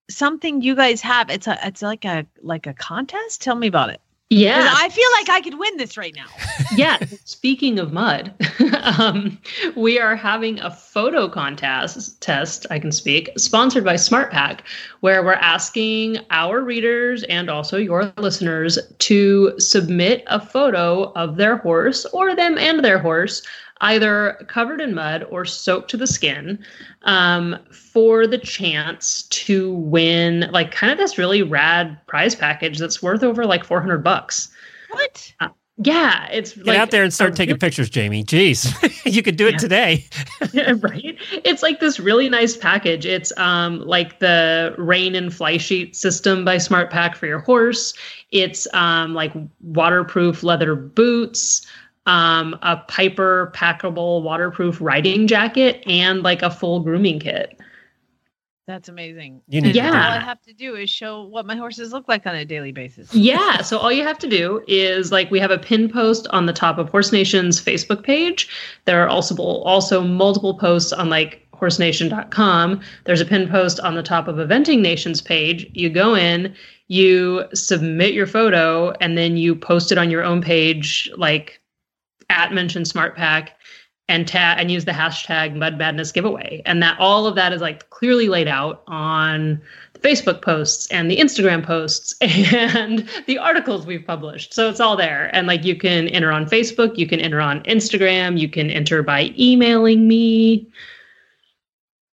[0.10, 1.30] something you guys have.
[1.30, 3.42] It's a it's like a like a contest.
[3.42, 4.02] Tell me about it.
[4.30, 4.74] Yeah.
[4.76, 6.28] I feel like I could win this right now.
[6.76, 7.00] yeah.
[7.26, 8.32] Speaking of mud,
[9.00, 9.40] um,
[9.76, 14.60] we are having a photo contest test, I can speak, sponsored by SmartPak,
[15.00, 21.58] where we're asking our readers and also your listeners to submit a photo of their
[21.58, 23.42] horse or them and their horse,
[23.82, 26.60] either covered in mud or soaked to the skin,
[27.04, 33.02] um, for the chance to win like kind of this really rad prize package that's
[33.02, 34.50] worth over like 400 bucks.
[34.90, 35.34] What?
[35.82, 38.22] Yeah, it's Get like out there and start a taking pictures, Jamie.
[38.26, 38.66] Jeez,
[39.10, 39.58] you could do it Yeah.
[39.60, 40.06] today.
[40.82, 45.96] right it's like this really nice package it's um like the rain and fly sheet
[45.96, 47.94] system by SmartPak for your horse
[48.32, 51.66] it's um like waterproof leather boots
[52.10, 57.60] um a piper packable waterproof riding jacket and like a full grooming kit.
[58.68, 59.42] That's amazing.
[59.48, 61.92] You need And to do all I have to do is show what my horses
[61.92, 63.14] look like on a daily basis.
[63.16, 66.46] yeah so all you have to do is like we have a pin post on
[66.46, 68.48] the top of horse nation's facebook page.
[68.86, 74.04] There are also also multiple posts on like horsenation.com there's a pin post on the
[74.04, 75.66] top of eventing nation's page.
[75.74, 76.56] You go in
[76.90, 81.60] you submit your photo and then you post it on your own page like
[82.30, 83.50] at mention SmartPak
[84.08, 87.62] and tag and use the hashtag mud madness giveaway and that all of that is
[87.62, 89.62] like clearly laid out on
[89.94, 94.98] the facebook posts and the instagram posts and the articles we've published so it's all
[94.98, 98.72] there and like you can enter on facebook you can enter on instagram you can
[98.72, 100.68] enter by emailing me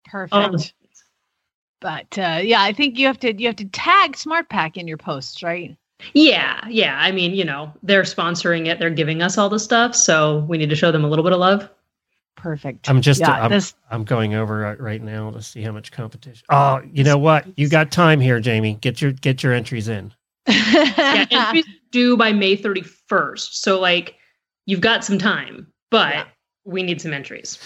[0.05, 0.55] Perfect.
[0.55, 0.73] of-
[1.81, 4.97] But uh, yeah, I think you have to you have to tag SmartPak in your
[4.99, 5.77] posts, right?
[6.15, 9.95] Yeah yeah i mean you know they're sponsoring it they're giving us all the stuff
[9.95, 11.69] so we need to show them a little bit of love
[12.39, 12.89] Perfect.
[12.89, 15.91] I'm just yeah, I'm, this I'm going over right- right now to see how much
[15.91, 16.45] competition.
[16.51, 17.47] Oh, you know what?
[17.59, 18.75] You got time here, Jamie.
[18.75, 20.13] Get your get your entries in.
[20.47, 23.55] yeah, entries due by May 31st.
[23.55, 24.17] So like
[24.67, 26.25] you've got some time, but Yeah.
[26.67, 27.59] we need some entries.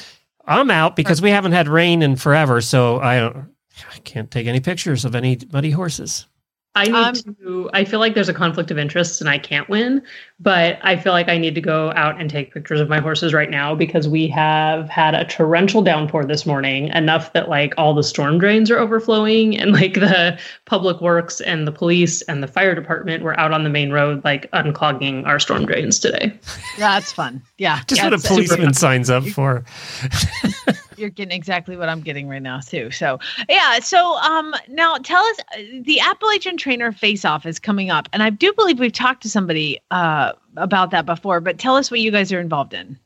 [0.47, 3.51] I'm out because we haven't had rain in forever, so I don't.
[3.93, 6.27] I can't take any pictures of any muddy horses.
[6.75, 9.69] I need Um, to I feel like there's a conflict of interest and I can't
[9.69, 10.03] win,
[10.41, 13.35] but I feel like I need to go out and take pictures of my horses
[13.35, 17.93] right now because we have had a torrential downpour this morning, enough that like all
[17.93, 22.47] the storm drains are overflowing and like the public works and the police and the
[22.49, 26.33] fire department were out on the main road like unclogging our storm drains today.
[26.79, 27.43] that's fun.
[27.59, 27.83] Yeah.
[27.87, 29.63] Just yeah, what a policeman signs up for.
[30.97, 32.91] You're getting exactly what I'm getting right now too.
[32.91, 33.19] So
[33.49, 33.79] yeah.
[33.81, 38.23] So um now tell us uh, the Appalachian Trainer Face Off is coming up, and
[38.23, 41.41] I do believe we've talked to somebody uh about that before.
[41.41, 42.99] But tell us what you guys are involved in.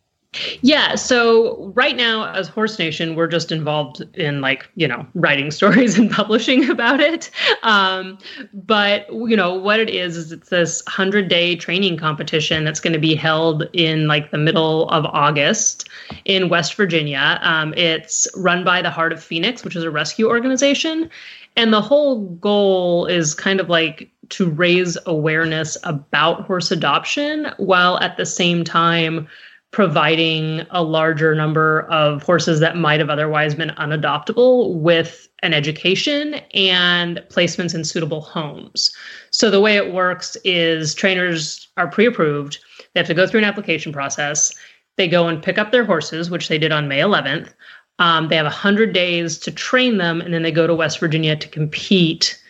[0.63, 5.51] Yeah, so right now as Horse Nation, we're just involved in like, you know, writing
[5.53, 7.31] stories and publishing about it.
[7.63, 8.19] Um,
[8.53, 12.93] but, you know, what it is, is it's this 100 day training competition that's going
[12.93, 15.89] to be held in like the middle of August
[16.25, 17.39] in West Virginia.
[17.43, 21.11] Um, it's run by the Heart of Phoenix, which is a rescue organization.
[21.57, 27.99] And the whole goal is kind of like to raise awareness about horse adoption while
[28.01, 29.29] at the same time
[29.71, 36.35] providing a larger number of horses that might have otherwise been unadoptable with an education
[36.53, 38.93] and placements in suitable homes.
[39.31, 42.59] So the way it works is trainers are pre-approved.
[42.93, 44.53] They have to go through an application process.
[44.97, 47.53] They go and pick up their horses, which they did on May 11th.
[48.01, 51.37] Um, they have 100 days to train them, and then they go to West Virginia
[51.37, 52.41] to compete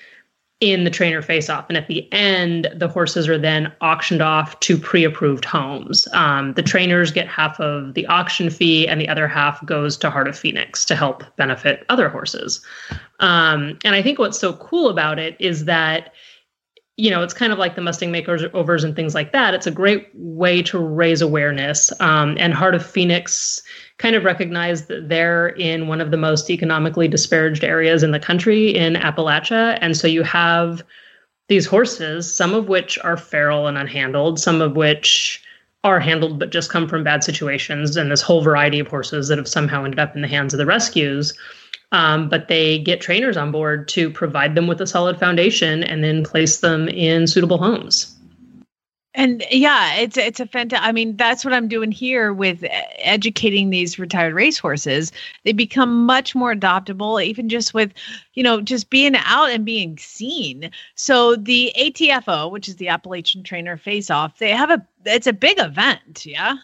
[0.60, 1.66] in the trainer face off.
[1.68, 6.08] And at the end, the horses are then auctioned off to pre approved homes.
[6.12, 10.10] Um, the trainers get half of the auction fee, and the other half goes to
[10.10, 12.64] Heart of Phoenix to help benefit other horses.
[13.20, 16.12] Um, and I think what's so cool about it is that
[16.96, 19.52] you know, it's kind of like the Mustang makeovers and things like that.
[19.52, 21.92] It's a great way to raise awareness.
[22.00, 23.60] Um, and Heart of Phoenix
[23.98, 28.18] kind of recognized that they're in one of the most economically disparaged areas in the
[28.18, 29.78] country in Appalachia.
[29.80, 30.82] And so you have
[31.48, 35.42] these horses, some of which are feral and unhandled, some of which
[35.84, 39.38] are handled but just come from bad situations, and this whole variety of horses that
[39.38, 41.34] have somehow ended up in the hands of the rescues.
[41.92, 46.02] Um, but they get trainers on board to provide them with a solid foundation and
[46.02, 48.16] then place them in suitable homes.
[49.16, 50.86] And yeah, it's it's a fantastic.
[50.86, 52.64] I mean, that's what I'm doing here with
[52.98, 55.12] educating these retired racehorses.
[55.44, 57.92] They become much more adoptable, even just with,
[58.34, 60.70] you know, just being out and being seen.
[60.96, 65.32] So the ATFO, which is the Appalachian Trainer Face Off, they have a it's a
[65.32, 66.26] big event.
[66.26, 66.56] Yeah.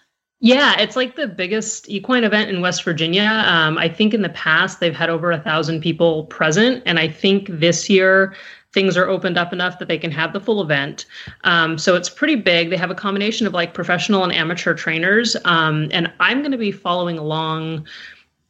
[0.42, 3.44] Yeah, it's like the biggest equine event in West Virginia.
[3.46, 7.09] Um, I think in the past they've had over a thousand people present, and I
[7.09, 8.34] think this year
[8.72, 11.06] things are opened up enough that they can have the full event.
[11.44, 12.70] Um, so it's pretty big.
[12.70, 16.58] They have a combination of like professional and amateur trainers, um, and I'm going to
[16.58, 17.86] be following along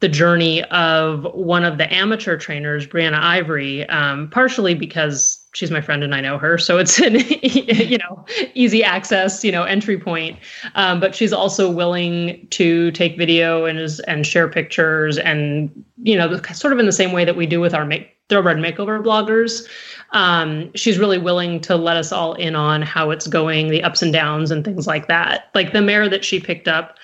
[0.01, 5.79] the journey of one of the amateur trainers, Brianna Ivory, um, partially because she's my
[5.79, 9.99] friend and I know her, so it's an you know easy access, you know entry
[9.99, 10.39] point.
[10.73, 15.69] Um, but she's also willing to take video and and share pictures and
[16.01, 18.57] you know sort of in the same way that we do with our make, thoroughbred
[18.57, 19.67] makeover bloggers.
[20.11, 24.01] Um, she's really willing to let us all in on how it's going, the ups
[24.01, 25.49] and downs, and things like that.
[25.53, 26.97] Like the mare that she picked up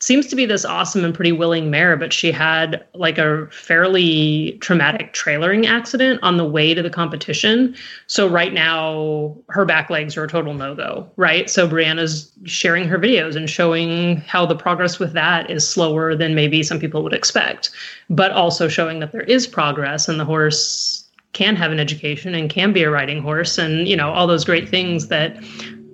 [0.00, 4.56] seems to be this awesome and pretty willing mare, but she had like a fairly
[4.60, 7.76] traumatic trailering accident on the way to the competition.
[8.06, 11.50] So right now her back legs are a total no-go, right?
[11.50, 16.34] So Brianna's sharing her videos and showing how the progress with that is slower than
[16.34, 17.70] maybe some people would expect,
[18.08, 22.50] but also showing that there is progress and the horse can have an education and
[22.50, 25.36] can be a riding horse and you know all those great things that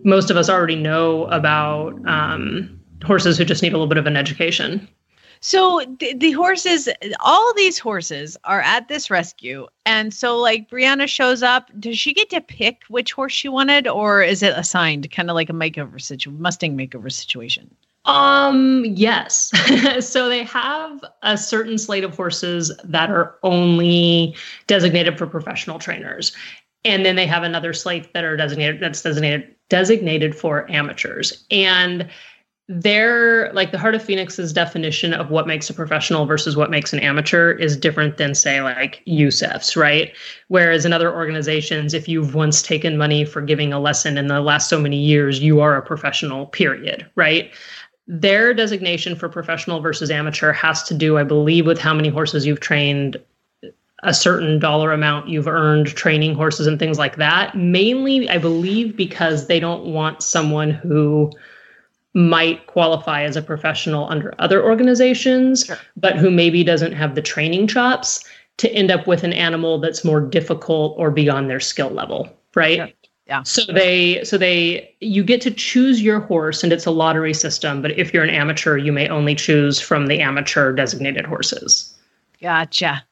[0.03, 4.07] most of us already know about um, horses who just need a little bit of
[4.07, 4.89] an education.
[5.41, 6.89] So the, the, horses,
[7.21, 11.71] all these horses are at this rescue, and so like Brianna shows up.
[11.79, 15.35] Does she get to pick which horse she wanted, or is it assigned, kind of
[15.35, 17.71] like a makeover situation, Mustang makeover situation?
[18.07, 19.51] Um, yes.
[20.01, 24.35] so they have a certain slate of horses that are only
[24.67, 26.33] designated for professional trainers.
[26.85, 31.45] And then they have another slate that are designated that's designated designated for amateurs.
[31.51, 32.09] And
[32.69, 36.93] they're like the heart of phoenix's definition of what makes a professional versus what makes
[36.93, 40.13] an amateur is different than say like USEF's, right?
[40.49, 44.41] Whereas in other organizations, if you've once taken money for giving a lesson in the
[44.41, 47.53] last so many years, you are a professional, period, right?
[48.09, 52.47] Their designation for professional versus amateur has to do, I believe, with how many horses
[52.47, 53.17] you've trained
[54.03, 57.55] a certain dollar amount you've earned training horses and things like that.
[57.57, 61.33] Mainly, I believe, because they don't want someone who
[62.17, 65.77] might qualify as a professional under other organizations, sure.
[65.99, 68.25] but who maybe doesn't have the training chops
[68.57, 72.97] to end up with an animal that's more difficult or beyond their skill level, right?
[73.27, 73.43] Yeah.
[73.43, 77.83] So they so they you get to choose your horse and it's a lottery system,
[77.83, 81.95] but if you're an amateur, you may only choose from the amateur designated horses.
[82.41, 83.05] Gotcha.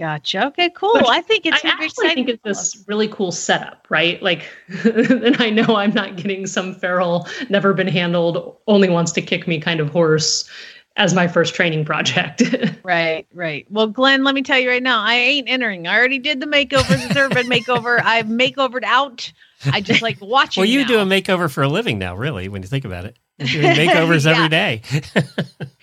[0.00, 0.46] Gotcha.
[0.46, 0.94] Okay, cool.
[0.94, 4.20] Which I think it's I actually think it's this really cool setup, right?
[4.22, 4.48] Like,
[4.84, 9.46] and I know I'm not getting some feral, never been handled, only wants to kick
[9.46, 10.48] me kind of horse
[10.96, 12.42] as my first training project.
[12.82, 13.66] right, right.
[13.68, 15.86] Well, Glenn, let me tell you right now, I ain't entering.
[15.86, 18.00] I already did the makeover, the thoroughbred makeover.
[18.02, 19.30] I've makeovered out.
[19.70, 20.62] I just like watching.
[20.62, 20.88] well, you now.
[20.88, 23.18] do a makeover for a living now, really, when you think about it.
[23.38, 24.80] you Doing makeovers every day.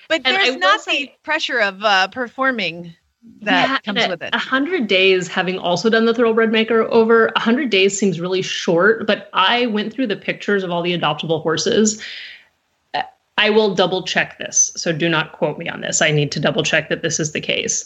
[0.09, 2.95] But And there's will not say- the pressure of uh, performing
[3.41, 4.33] that comes with it.
[4.33, 9.07] A hundred days, having also done the thoroughbred makeover, a hundred days seems really short.
[9.07, 12.01] But I went through the pictures of all the adoptable horses.
[12.93, 13.03] Uh,
[13.37, 16.01] I will double check this, so do not quote me on this.
[16.01, 17.83] I need to double check that this is the case.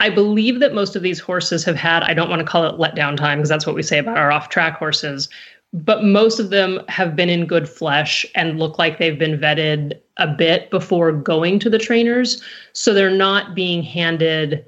[0.00, 2.74] I believe that most of these horses have had, I don't want to call it
[2.74, 5.28] letdown time because that's what we say about our off track horses,
[5.72, 9.98] but most of them have been in good flesh and look like they've been vetted
[10.18, 12.42] a bit before going to the trainers.
[12.74, 14.66] So they're not being handed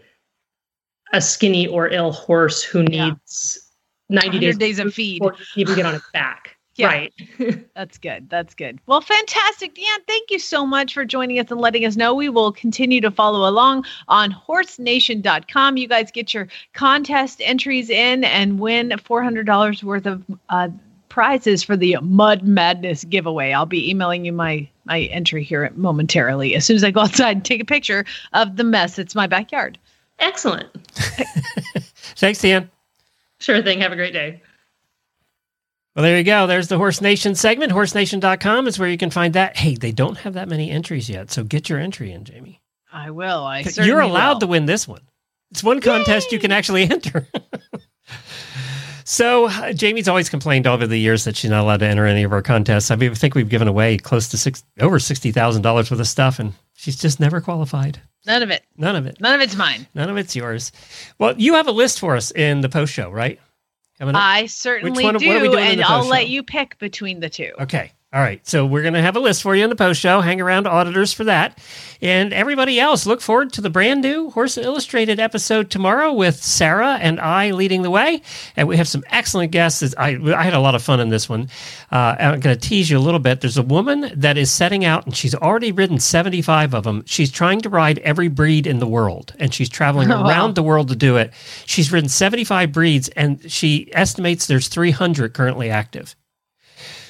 [1.12, 3.10] a skinny or ill horse who Yeah.
[3.10, 3.70] needs
[4.08, 5.20] 90 100 days, days of feed.
[5.20, 6.56] before he can even get on its back.
[6.76, 6.88] Yeah.
[6.88, 7.12] Right.
[7.76, 8.28] That's good.
[8.28, 8.80] That's good.
[8.86, 9.76] Well, fantastic.
[9.76, 12.12] Dan, thank you so much for joining us and letting us know.
[12.16, 15.76] We will continue to follow along on horsenation.com.
[15.76, 20.68] You guys get your contest entries in and win $400 worth of uh,
[21.14, 23.52] prizes for the Mud Madness giveaway.
[23.52, 27.36] I'll be emailing you my my entry here momentarily as soon as I go outside
[27.36, 28.98] and take a picture of the mess.
[28.98, 29.78] It's my backyard.
[30.18, 30.68] Excellent.
[32.16, 32.68] Thanks, DeAnn.
[33.38, 33.80] Sure thing.
[33.80, 34.42] Have a great day.
[35.94, 36.48] Well, there you go.
[36.48, 37.70] There's the Horse Nation segment.
[37.70, 39.56] HorseNation.com is where you can find that.
[39.56, 42.60] Hey, they don't have that many entries yet, so get your entry in, Jamie.
[42.92, 43.44] I will.
[43.44, 44.40] I You're allowed will.
[44.40, 45.02] to win this one.
[45.52, 47.28] It's one contest you can actually enter.
[49.04, 52.22] So uh, Jamie's always complained over the years that she's not allowed to enter any
[52.22, 52.90] of our contests.
[52.90, 56.00] I mean, I think we've given away close to six, over sixty thousand dollars worth
[56.00, 58.00] of stuff, and she's just never qualified.
[58.26, 58.64] None of it.
[58.76, 59.20] None of it.
[59.20, 59.86] None of it's mine.
[59.94, 60.72] None of it's yours.
[61.18, 63.38] Well, you have a list for us in the post show, right?
[63.98, 64.22] Coming up?
[64.22, 67.28] I certainly one- do, what are we doing and I'll let you pick between the
[67.28, 67.52] two.
[67.60, 67.92] Okay.
[68.14, 68.46] All right.
[68.46, 70.20] So we're going to have a list for you in the post show.
[70.20, 71.58] Hang around auditors for that.
[72.00, 76.94] And everybody else, look forward to the brand new Horse Illustrated episode tomorrow with Sarah
[77.00, 78.22] and I leading the way.
[78.56, 79.94] And we have some excellent guests.
[79.98, 81.48] I, I had a lot of fun in this one.
[81.90, 83.40] Uh, I'm going to tease you a little bit.
[83.40, 87.02] There's a woman that is setting out and she's already ridden 75 of them.
[87.06, 90.28] She's trying to ride every breed in the world and she's traveling Oh, wow.
[90.28, 91.32] around the world to do it.
[91.66, 96.14] She's ridden 75 breeds and she estimates there's 300 currently active.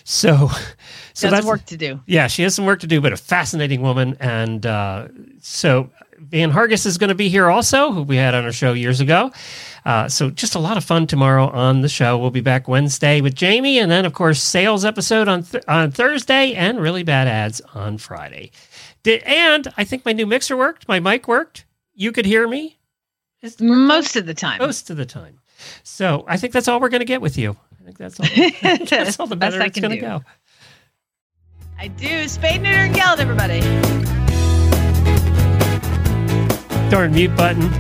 [0.05, 0.49] So,
[1.15, 2.01] so That's work to do.
[2.07, 4.17] yeah, she has some work to do, but a fascinating woman.
[4.21, 5.09] And uh,
[5.41, 8.73] so Van Hargis is going to be here also, who we had on our show
[8.75, 9.33] years ago.
[9.85, 12.17] Uh, so just a lot of fun tomorrow on the show.
[12.19, 15.91] We'll be back Wednesday with Jamie, and then of course sales episode on th- on
[15.91, 18.51] Thursday, and really bad ads on Friday.
[19.03, 20.89] Did, and I think my new mixer worked.
[20.89, 21.67] My mic worked.
[21.95, 22.79] You could hear me
[23.61, 24.59] Most of the time.
[24.59, 25.41] most of the time.
[25.83, 27.57] So I think that's all we're going to get with you.
[27.85, 28.27] I think that's all.
[28.89, 30.23] that's all the Best better I it's can going to go.
[31.79, 32.27] I do.
[32.29, 33.61] Spade, neuter, and geld, everybody.
[36.89, 37.71] Darn mute button.